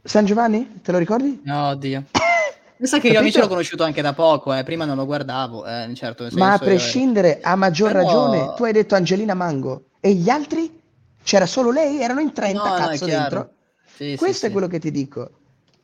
[0.02, 1.40] San Giovanni, te lo ricordi?
[1.44, 2.04] No, oddio.
[2.78, 3.18] Mi sa che io Capito?
[3.20, 4.62] amici l'ho conosciuto anche da poco, eh.
[4.62, 8.04] prima non lo guardavo, eh, certo nel Ma a senso, io- prescindere, a maggior Però-
[8.04, 10.80] ragione, tu hai detto Angelina Mango, e gli altri?
[11.24, 12.00] C'era solo lei?
[12.00, 13.20] Erano in 30, No, no, cazzo, chiaro.
[13.34, 13.54] dentro?
[13.96, 14.46] Sì, sì, Questo sì.
[14.46, 15.30] è quello che ti dico.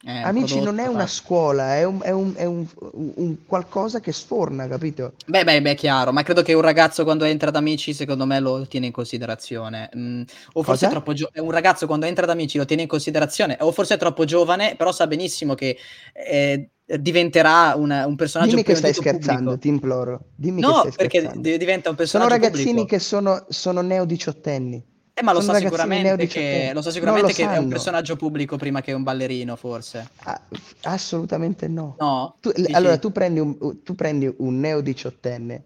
[0.05, 4.01] Un Amici, non è prodotto una scuola, è un, è un- è un- un- qualcosa
[4.01, 5.13] che sforna, capito?
[5.27, 8.41] Beh, beh, beh, chiaro, ma credo che un ragazzo quando entra da amici, secondo me
[8.41, 9.89] lo tiene in considerazione.
[9.97, 10.23] Mm,
[10.55, 10.87] o forse Cosa?
[10.87, 11.41] è troppo giovane.
[11.41, 14.75] Un ragazzo quando entra da amici lo tiene in considerazione, o forse è troppo giovane,
[14.77, 15.77] però sa benissimo che
[16.15, 19.59] eh, diventerà una- un personaggio Dimmi che stai scherzando, pubblico.
[19.59, 20.21] ti imploro.
[20.35, 22.87] Dimmi che No, stai perché di- diventa un Sono personaggio ragazzini pubblico.
[22.89, 24.85] che sono, sono neo diciottenni.
[25.15, 28.57] Eh, ma lo sa sicuramente che, lo sa sicuramente lo che è un personaggio pubblico
[28.57, 30.09] prima che un ballerino, forse.
[30.25, 30.41] Ah,
[30.83, 31.97] assolutamente no.
[31.99, 32.37] No?
[32.41, 35.65] Tu, allora, tu prendi, un, tu prendi un neo diciottenne,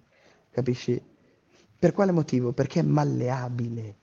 [0.51, 1.01] capisci?
[1.78, 2.53] Per quale motivo?
[2.53, 3.94] Perché è malleabile.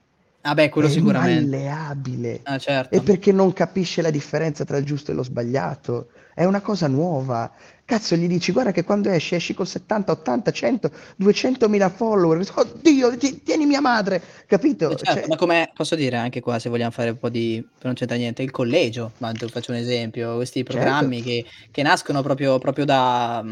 [0.42, 1.42] Ah beh, quello è sicuramente.
[1.42, 2.40] malleabile.
[2.44, 2.94] Ah, certo.
[2.94, 6.08] E perché non capisce la differenza tra il giusto e lo sbagliato.
[6.34, 7.50] È una cosa nuova.
[7.86, 12.42] Cazzo, gli dici, guarda che quando esci, esci con 70, 80, 100, 200 mila follower.
[12.54, 14.90] Oddio, ti, tieni mia madre, capito?
[14.90, 15.28] Eh, certo, cioè...
[15.28, 17.62] Ma come posso dire anche qua, se vogliamo fare un po' di...
[17.82, 20.78] non c'entra niente, il collegio, ma faccio un esempio, questi certo.
[20.78, 21.30] programmi certo.
[21.30, 23.44] che, che, nascono proprio, proprio, da,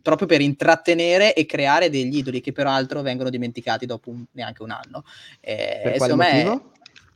[0.00, 4.70] proprio per intrattenere e creare degli idoli che peraltro vengono dimenticati dopo un, neanche un
[4.70, 5.04] anno.
[5.40, 6.50] Eh, per quale motivo?
[6.50, 6.62] Me,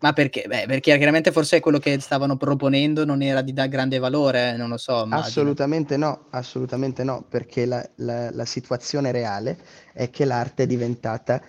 [0.01, 0.45] ma perché?
[0.47, 4.69] Beh, perché chiaramente forse quello che stavano proponendo non era di da grande valore, non
[4.69, 5.03] lo so.
[5.03, 5.27] Immagino.
[5.27, 9.59] Assolutamente no, assolutamente no, perché la, la, la, situazione reale
[9.93, 11.43] è che l'arte è diventata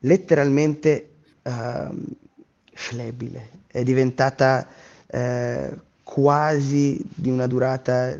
[0.00, 1.10] letteralmente
[1.42, 1.94] uh,
[2.72, 4.66] flebile, è diventata
[5.06, 8.18] uh, quasi di una durata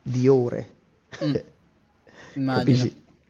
[0.00, 0.70] di ore.
[1.24, 1.34] Mm.
[2.34, 2.84] Immagino.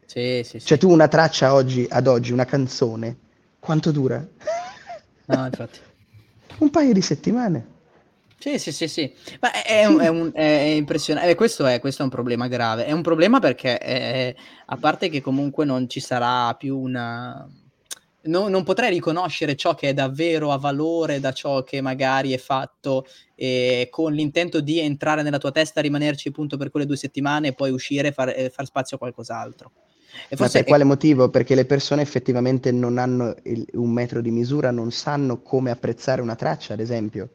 [0.05, 0.65] Sì, sì, sì.
[0.65, 3.17] Cioè tu una traccia oggi, ad oggi, una canzone,
[3.59, 4.23] quanto dura?
[5.25, 5.79] No, infatti.
[6.59, 7.73] un paio di settimane.
[8.37, 9.13] Sì, sì, sì, sì.
[9.39, 9.97] Ma è, sì.
[9.97, 11.31] È, un, è impressionante.
[11.31, 12.85] Eh, questo, è, questo, è, un problema grave.
[12.85, 14.35] È un problema perché, è,
[14.67, 17.49] a parte che comunque non ci sarà più una...
[18.27, 22.37] No, non potrei riconoscere ciò che è davvero a valore da ciò che magari è
[22.37, 23.05] fatto
[23.35, 27.53] eh, con l'intento di entrare nella tua testa, rimanerci appunto per quelle due settimane e
[27.53, 29.71] poi uscire e far, eh, far spazio a qualcos'altro.
[30.27, 31.29] E forse Ma per quale motivo?
[31.29, 36.21] Perché le persone effettivamente non hanno il, un metro di misura, non sanno come apprezzare
[36.21, 37.29] una traccia, ad esempio.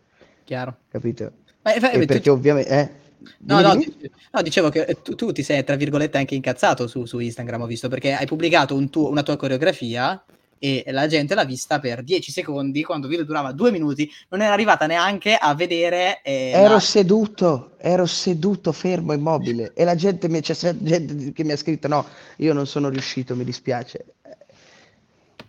[0.44, 0.76] Chiaro.
[0.88, 1.32] Capito?
[1.62, 2.30] Ma, perché tu...
[2.30, 2.70] ovviamente...
[2.70, 2.98] Eh,
[3.40, 7.18] No, no, no, dicevo che tu, tu, ti sei, tra virgolette, anche incazzato su, su
[7.18, 10.24] Instagram, ho visto, perché hai pubblicato un tuo, una tua coreografia
[10.62, 14.42] e la gente l'ha vista per 10 secondi quando il video durava due minuti, non
[14.42, 16.20] era arrivata neanche a vedere.
[16.22, 16.80] Eh, ero la...
[16.80, 21.88] seduto, ero seduto fermo, immobile e la gente, mi, c'è gente che mi ha scritto:
[21.88, 22.04] No,
[22.36, 24.04] io non sono riuscito, mi dispiace.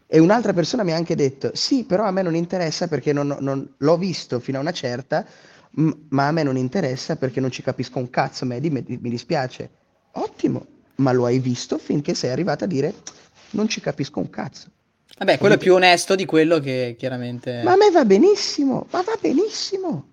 [0.08, 3.36] E un'altra persona mi ha anche detto: Sì, però a me non interessa perché non,
[3.42, 5.26] non, l'ho visto fino a una certa,
[5.72, 8.46] ma a me non interessa perché non ci capisco un cazzo.
[8.46, 9.70] Medi, mi, mi dispiace.
[10.14, 12.94] Ottimo, ma lo hai visto finché sei arrivata a dire:
[13.52, 14.70] Non ci capisco un cazzo.
[15.22, 17.62] Vabbè, quello è più onesto di quello che chiaramente...
[17.62, 20.08] Ma a me va benissimo, ma va benissimo.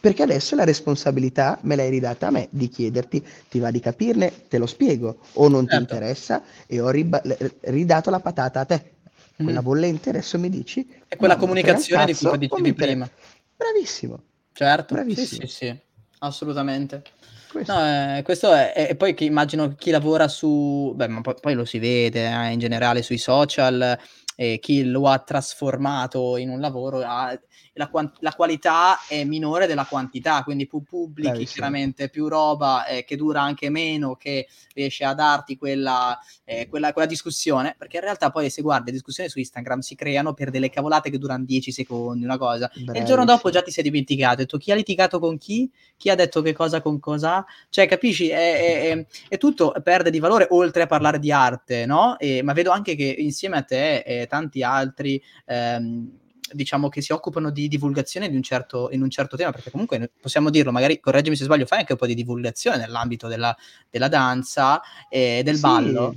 [0.00, 4.48] Perché adesso la responsabilità me l'hai ridata a me di chiederti, ti va di capirne,
[4.48, 5.76] te lo spiego, o non certo.
[5.76, 7.22] ti interessa e ho riba-
[7.60, 8.94] ridato la patata a te.
[9.36, 9.64] Quella mm.
[9.64, 10.84] bollente adesso mi dici...
[11.06, 13.08] È quella comunicazione cazzo, di cui dicevi prima.
[13.56, 14.20] Bravissimo.
[14.52, 15.26] Certo, Bravissimo.
[15.42, 15.78] Sì, sì, sì,
[16.18, 17.04] assolutamente.
[17.50, 17.72] Questo.
[17.72, 21.54] No, eh, questo è, e poi che immagino chi lavora su, beh, ma poi, poi
[21.54, 23.98] lo si vede eh, in generale sui social,
[24.40, 27.38] eh, chi lo ha trasformato in un lavoro ha
[27.74, 33.04] la, la, qualità è minore della quantità, quindi più pubblichi Beh, chiaramente più roba eh,
[33.04, 38.02] che dura anche meno, che riesce a darti quella, eh, quella, quella, discussione, perché in
[38.02, 41.44] realtà poi se guardi le discussioni su Instagram si creano per delle cavolate che durano
[41.44, 42.94] 10 secondi, una cosa, Bravissimo.
[42.94, 45.70] e il giorno dopo già ti sei dimenticato, hai detto chi ha litigato con chi,
[45.96, 50.18] chi ha detto che cosa con cosa, cioè capisci, è, è, è tutto perde di
[50.18, 52.18] valore oltre a parlare di arte, no?
[52.18, 55.20] E, ma vedo anche che insieme a te e tanti altri...
[55.46, 56.18] Ehm,
[56.52, 60.10] diciamo che si occupano di divulgazione di un certo, in un certo tema, perché comunque
[60.20, 63.56] possiamo dirlo, magari correggimi se sbaglio, fai anche un po' di divulgazione nell'ambito della,
[63.88, 66.16] della danza e del sì, ballo.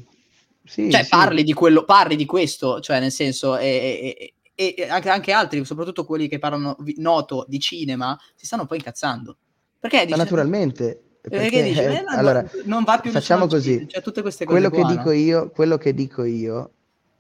[0.66, 1.10] Sì, cioè, sì.
[1.10, 5.64] Parli, di quello, parli di questo, cioè nel senso, e, e, e anche, anche, altri,
[5.66, 9.38] soprattutto quelli che parlano noto di cinema, si stanno poi incazzando.
[9.80, 11.02] Perché dice, naturalmente.
[11.24, 13.88] Perché, dice, eh, allora, non va più facciamo così.
[13.88, 14.98] Cioè, tutte queste cose quello, qua, che no?
[14.98, 16.72] dico io, quello che dico io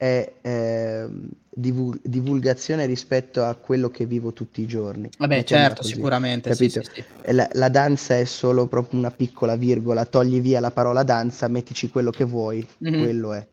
[0.03, 1.07] è eh,
[1.49, 5.09] divul- divulgazione rispetto a quello che vivo tutti i giorni.
[5.17, 6.53] Vabbè, certo, così, sicuramente.
[6.55, 7.03] Sì, sì, sì.
[7.31, 11.89] La, la, danza è solo proprio una piccola virgola, togli via la parola danza, mettici
[11.89, 13.01] quello che vuoi, mm-hmm.
[13.01, 13.47] quello è.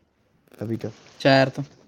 [0.56, 0.92] Capito?
[1.18, 1.78] Certo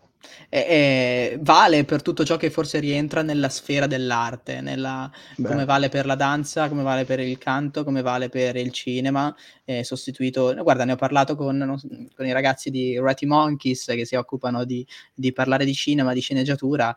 [0.49, 5.89] e, e vale per tutto ciò che forse rientra nella sfera dell'arte, nella, come vale
[5.89, 10.55] per la danza, come vale per il canto, come vale per il cinema, è sostituito,
[10.63, 11.79] guarda ne ho parlato con,
[12.15, 16.21] con i ragazzi di Ratty Monkeys che si occupano di, di parlare di cinema, di
[16.21, 16.95] sceneggiatura,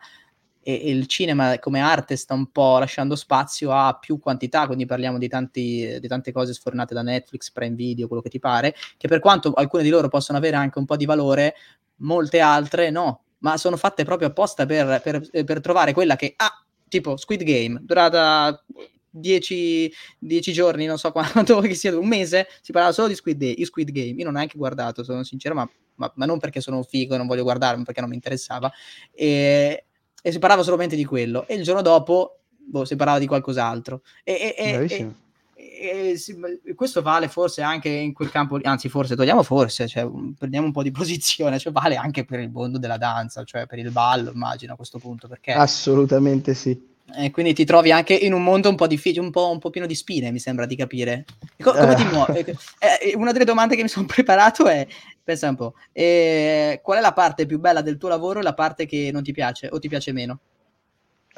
[0.68, 5.16] e il cinema come arte sta un po' lasciando spazio a più quantità, quindi parliamo
[5.16, 9.06] di, tanti, di, tante cose sfornate da Netflix, Prime Video, quello che ti pare, che
[9.06, 11.54] per quanto alcune di loro possono avere anche un po' di valore,
[11.98, 16.34] molte altre no, ma sono fatte proprio apposta per, per, eh, per trovare quella che
[16.36, 18.62] ha, ah, tipo Squid Game, durata
[19.10, 19.92] 10,
[20.52, 23.90] giorni, non so quanto che sia, un mese, si parlava solo di Squid, Day, Squid
[23.90, 24.18] Game.
[24.18, 27.18] Io non ho neanche guardato, sono sincero, ma, ma, ma, non perché sono figo e
[27.18, 28.70] non voglio guardarmi, perché non mi interessava.
[29.12, 29.86] E,
[30.22, 34.02] e si parlava solamente di quello, e il giorno dopo boh, si parlava di qualcos'altro.
[34.24, 35.14] E, e, e,
[35.78, 40.08] e questo vale forse anche in quel campo, anzi forse, togliamo forse, cioè,
[40.38, 43.78] prendiamo un po' di posizione, cioè vale anche per il mondo della danza, cioè per
[43.78, 45.52] il ballo, immagino a questo punto, perché...
[45.52, 46.94] Assolutamente sì.
[47.14, 49.70] E quindi ti trovi anche in un mondo un po' difficile, un po', un po
[49.70, 51.24] pieno di spine, mi sembra di capire.
[51.62, 52.38] Co- come ti muovi?
[52.38, 54.86] Eh, eh, una delle domande che mi sono preparato è,
[55.22, 58.54] pensa un po', eh, qual è la parte più bella del tuo lavoro e la
[58.54, 60.40] parte che non ti piace o ti piace meno?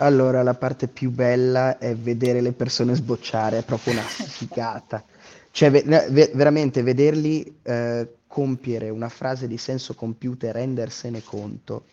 [0.00, 5.04] Allora, la parte più bella è vedere le persone sbocciare, è proprio una figata.
[5.50, 11.84] Cioè, ve- veramente vederli eh, compiere una frase di senso compiuta e rendersene conto.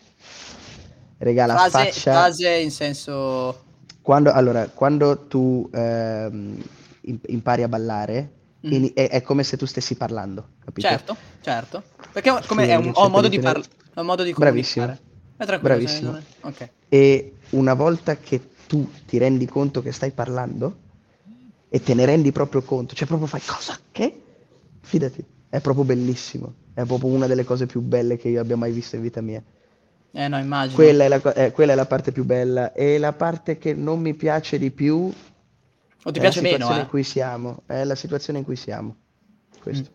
[1.18, 2.12] Regala frase, faccia...
[2.12, 3.64] Frase in senso
[4.06, 6.64] quando, allora, quando tu ehm,
[7.02, 8.30] impari a ballare,
[8.68, 8.72] mm.
[8.72, 10.88] in, è, è, come se tu stessi parlando, capito?
[10.88, 11.84] Certo, certo.
[12.12, 14.96] Perché come, sì, è un, ho un modo di parlare, un modo di Bravissimo.
[15.38, 16.18] Bravissimo.
[16.42, 16.70] Okay.
[16.88, 20.84] E una volta che tu ti rendi conto che stai parlando
[21.70, 23.78] e te ne rendi proprio conto, cioè proprio fai cosa?
[23.92, 24.22] Che?
[24.82, 26.54] Fidati, è proprio bellissimo.
[26.74, 29.42] È proprio una delle cose più belle che io abbia mai visto in vita mia.
[30.12, 30.76] Eh no, immagino.
[30.76, 32.72] Quella è, la, eh, quella è la parte più bella.
[32.72, 35.12] E la parte che non mi piace di più
[36.04, 36.80] o ti piace meno, eh?
[36.82, 37.64] in cui siamo.
[37.66, 38.96] È la situazione in cui siamo.
[39.62, 39.90] Questo.
[39.90, 39.94] Mm.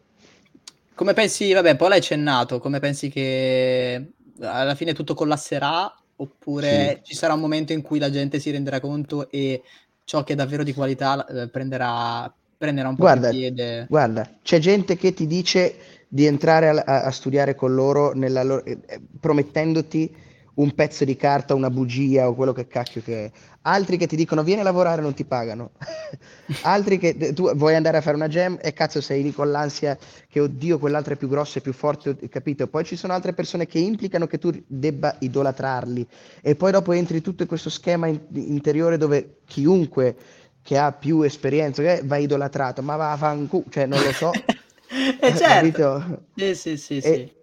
[0.94, 7.10] Come pensi, vabbè, poi l'hai accennato, come pensi che alla fine tutto collasserà oppure sì.
[7.10, 9.62] ci sarà un momento in cui la gente si renderà conto e
[10.04, 13.86] ciò che è davvero di qualità eh, prenderà, prenderà un po' guarda, di piede?
[13.88, 15.76] Guarda, c'è gente che ti dice
[16.08, 20.14] di entrare a, a, a studiare con loro, loro eh, eh, promettendoti
[20.60, 23.30] un pezzo di carta, una bugia o quello che cacchio che è.
[23.62, 25.72] Altri che ti dicono vieni a lavorare e non ti pagano.
[26.62, 29.96] Altri che tu vuoi andare a fare una jam e cazzo sei lì con l'ansia
[30.28, 32.66] che oddio quell'altro è più grosso e più forte, capito?
[32.66, 36.06] Poi ci sono altre persone che implicano che tu debba idolatrarli
[36.42, 40.16] e poi dopo entri tutto in questo schema in- interiore dove chiunque
[40.62, 44.32] che ha più esperienza eh, va idolatrato, ma va a fanculo, cioè non lo so.
[45.20, 46.28] eh certo.
[46.40, 47.39] Sì, sì, sì, e, sì.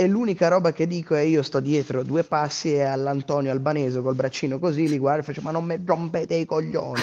[0.00, 4.14] E l'unica roba che dico è io sto dietro due passi e all'Antonio Albanese col
[4.14, 7.00] braccino così li guardo e faccio ma non mi rompete i coglioni,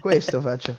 [0.00, 0.78] questo faccio.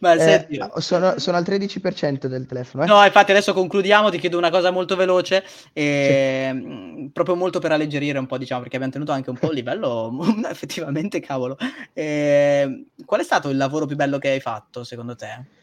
[0.00, 2.84] Ma eh, sono, sono, al 13% del telefono.
[2.84, 2.86] Eh?
[2.86, 6.58] No, infatti adesso concludiamo, ti chiedo una cosa molto veloce, e, sì.
[6.58, 9.54] Mm, proprio molto per alleggerire un po', diciamo, perché abbiamo tenuto anche un po' il
[9.54, 10.14] livello,
[10.48, 11.56] effettivamente, cavolo.
[11.94, 15.60] E, qual è stato il lavoro più bello che hai fatto, secondo te?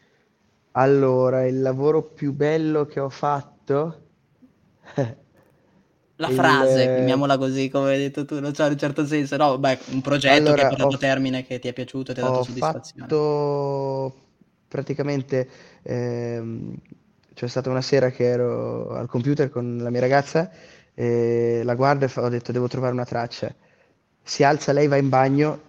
[0.72, 3.59] Allora, il lavoro più bello che ho fatto...
[6.16, 6.34] La il...
[6.34, 9.58] frase, chiamiamola così, come hai detto tu, non so, in un certo senso, no?
[9.58, 12.24] Beh, un progetto allora, che hai portato a termine, che ti è piaciuto, ti ha
[12.24, 13.02] dato soddisfazione.
[13.04, 14.20] Ho fatto
[14.68, 15.48] praticamente...
[15.82, 16.74] Ehm,
[17.32, 20.50] c'è stata una sera che ero al computer con la mia ragazza,
[20.92, 23.54] e la guardo e ho detto devo trovare una traccia.
[24.22, 25.60] Si alza, lei va in bagno,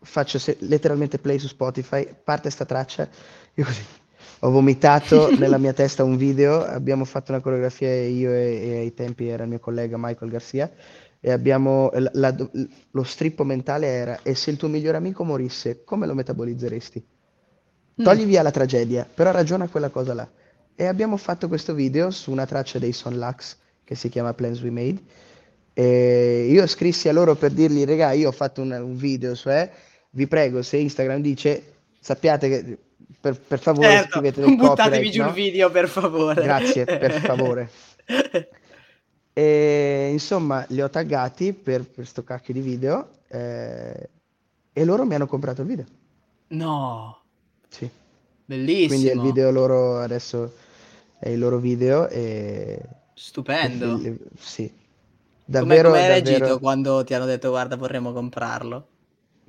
[0.00, 3.06] faccio se- letteralmente play su Spotify, parte sta traccia,
[3.52, 3.82] io così
[4.40, 8.94] ho vomitato nella mia testa un video, abbiamo fatto una coreografia io e, e ai
[8.94, 10.70] tempi era il mio collega Michael Garcia
[11.20, 12.48] e abbiamo, la, la,
[12.92, 17.04] lo strippo mentale era e se il tuo migliore amico morisse, come lo metabolizzeresti?
[18.00, 18.04] Mm.
[18.04, 20.28] Togli via la tragedia, però ragiona quella cosa là.
[20.76, 24.62] E abbiamo fatto questo video su una traccia dei Son Lux che si chiama Plans
[24.62, 25.00] We Made.
[25.72, 29.68] E io scrissi a loro per dirgli, regà, io ho fatto un, un video, cioè,
[30.10, 31.62] vi prego, se Instagram dice,
[31.98, 32.78] sappiate che
[33.28, 35.28] per, per favore certo, scrivete del buttatevi giù no?
[35.28, 36.42] il video per favore.
[36.42, 37.70] Grazie per favore.
[39.38, 44.08] E insomma li ho taggati per questo cacchio di video eh,
[44.72, 45.84] e loro mi hanno comprato il video.
[46.48, 47.20] No.
[47.68, 47.88] Sì.
[48.44, 48.88] Bellissimo.
[48.88, 50.54] Quindi il video loro adesso
[51.20, 52.80] è il loro video e
[53.14, 54.00] stupendo.
[54.02, 54.68] e, sì.
[55.44, 56.38] Davvero come hai davvero...
[56.38, 58.88] reagito quando ti hanno detto guarda vorremmo comprarlo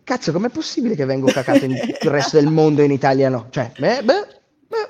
[0.09, 3.45] Cazzo, com'è possibile che vengo cacato in il resto del mondo e in Italia no?
[3.51, 4.27] Cioè, beh, beh,
[4.67, 4.89] beh.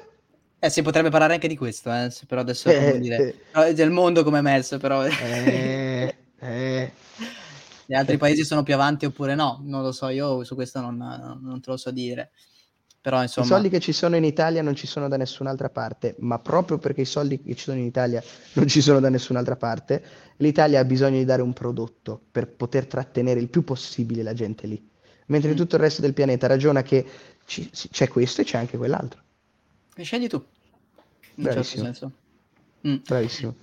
[0.60, 3.74] Eh, si potrebbe parlare anche di questo, eh, però adesso eh, dire, eh.
[3.74, 5.06] del mondo come è messo, però...
[5.06, 6.92] Eh, eh.
[7.86, 10.96] Gli altri paesi sono più avanti oppure no, non lo so, io su questo non,
[10.96, 12.32] non te lo so dire.
[13.02, 13.46] Però, insomma...
[13.46, 16.78] I soldi che ci sono in Italia non ci sono da nessun'altra parte, ma proprio
[16.78, 20.02] perché i soldi che ci sono in Italia non ci sono da nessun'altra parte,
[20.38, 24.66] l'Italia ha bisogno di dare un prodotto per poter trattenere il più possibile la gente
[24.66, 24.89] lì
[25.30, 25.56] mentre mm.
[25.56, 27.06] tutto il resto del pianeta ragiona che
[27.46, 29.22] ci, c'è questo e c'è anche quell'altro.
[29.96, 30.44] E scegli tu.
[31.36, 31.84] In Bravissimo.
[31.84, 32.12] certo senso.
[32.88, 32.96] Mm.
[33.06, 33.56] Bravissimo.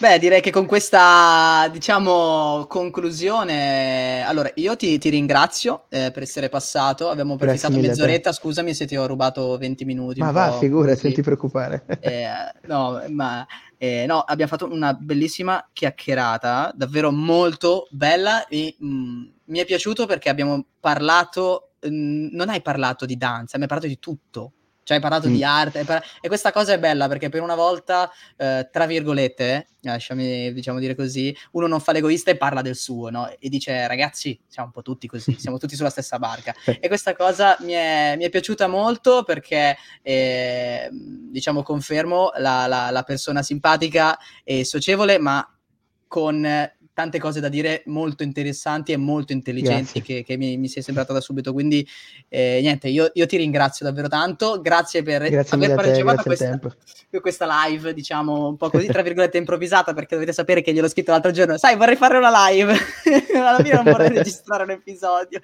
[0.00, 6.48] Beh, direi che con questa, diciamo, conclusione, allora io ti, ti ringrazio eh, per essere
[6.48, 10.20] passato, abbiamo prefissato mezz'oretta, scusami se ti ho rubato 20 minuti.
[10.20, 11.84] Ma va, figurati, non ti preoccupare.
[11.98, 12.28] Eh,
[12.68, 13.44] no, ma
[13.80, 19.64] Eh, no, abbiamo fatto una bellissima chiacchierata, davvero molto bella e mh, mm, mi è
[19.64, 24.00] piaciuto perché abbiamo parlato, mh, mm, non hai parlato di danza, mi hai parlato di
[24.00, 24.52] tutto.
[24.88, 25.34] Cioè hai parlato mm.
[25.34, 29.66] di arte par- e questa cosa è bella perché per una volta, eh, tra virgolette,
[29.82, 33.28] lasciami diciamo dire così, uno non fa l'egoista e parla del suo, no?
[33.38, 36.54] E dice ragazzi, siamo un po' tutti così, siamo tutti sulla stessa barca.
[36.64, 42.88] E questa cosa mi è, mi è piaciuta molto perché, eh, diciamo, confermo la, la,
[42.88, 45.46] la persona simpatica e socievole, ma
[46.06, 46.42] con
[46.98, 50.82] tante cose da dire molto interessanti e molto intelligenti che, che, mi, mi si è
[50.82, 51.52] sembrata da subito.
[51.52, 51.86] Quindi,
[52.28, 54.60] eh, niente, io, io, ti ringrazio davvero tanto.
[54.60, 56.58] Grazie per grazie aver partecipato a questa,
[57.22, 61.12] questa, live, diciamo un po' così, tra virgolette, improvvisata, perché dovete sapere che gliel'ho scritto
[61.12, 61.56] l'altro giorno.
[61.56, 62.74] Sai, vorrei fare una live.
[63.38, 65.38] Alla fine non vorrei registrare un episodio.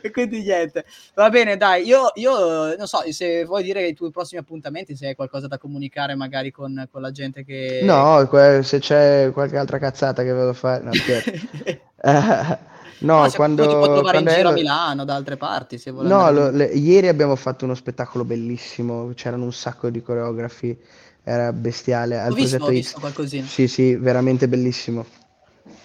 [0.00, 0.86] E quindi, niente.
[1.12, 5.08] Va bene, dai, io, io non so se vuoi dire i tuoi prossimi appuntamenti, se
[5.08, 7.80] hai qualcosa da comunicare magari con, con la gente che.
[7.82, 8.26] No,
[8.62, 10.82] se c'è qualche altra cazzata che devo fare.
[10.82, 12.58] No uh,
[13.00, 13.66] no, no quando...
[13.66, 16.08] Ti può trovare in giro a Milano, da altre parti, se vuole.
[16.08, 20.76] No, lo, le, ieri abbiamo fatto uno spettacolo bellissimo, c'erano un sacco di coreografi,
[21.22, 22.18] era bestiale.
[22.18, 23.46] Al ho visto, ho visto qualcosina.
[23.46, 25.06] Sì, sì, veramente bellissimo.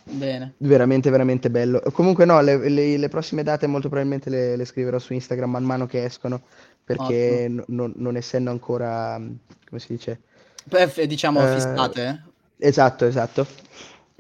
[0.04, 0.54] Bene.
[0.58, 1.82] Veramente, veramente bello.
[1.94, 5.64] Comunque no, le, le, le prossime date molto probabilmente le, le, scriverò su Instagram man
[5.64, 6.42] mano che escono,
[6.84, 10.22] perché n- non, non essendo ancora, come si dice?
[10.66, 12.24] Beh, diciamo uh, fissate.
[12.58, 13.48] Esatto, esatto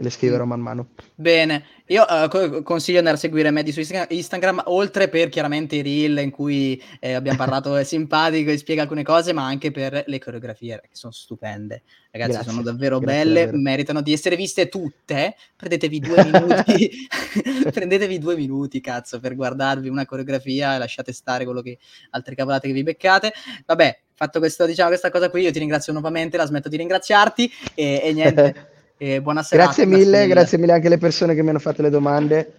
[0.01, 0.87] le scriverò man mano.
[1.15, 5.81] Bene, io uh, consiglio di andare a seguire Medi su Instagram, oltre per chiaramente i
[5.81, 10.03] reel in cui eh, abbiamo parlato, è simpatico e spiega alcune cose, ma anche per
[10.07, 11.83] le coreografie che sono stupende.
[12.11, 13.57] Ragazzi, grazie, sono davvero belle, davvero.
[13.57, 15.35] meritano di essere viste tutte.
[15.55, 16.91] Prendetevi due minuti,
[17.71, 21.77] prendetevi due minuti, cazzo, per guardarvi una coreografia e lasciate stare quello che
[22.11, 23.33] altre cavolate che vi beccate.
[23.65, 27.51] Vabbè, fatto questo, diciamo, questa cosa qui, io ti ringrazio nuovamente, la smetto di ringraziarti
[27.75, 28.67] e, e niente.
[29.01, 29.71] E buona serata.
[29.71, 32.53] Grazie mille, grazie mille, grazie mille anche alle persone che mi hanno fatto le domande,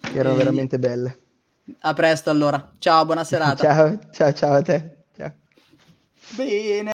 [0.00, 0.38] che erano e...
[0.38, 1.18] veramente belle.
[1.78, 2.72] A presto allora.
[2.78, 3.62] Ciao, buona serata.
[3.62, 4.96] ciao, ciao, ciao a te.
[5.16, 5.32] Ciao.
[6.30, 6.92] Bene.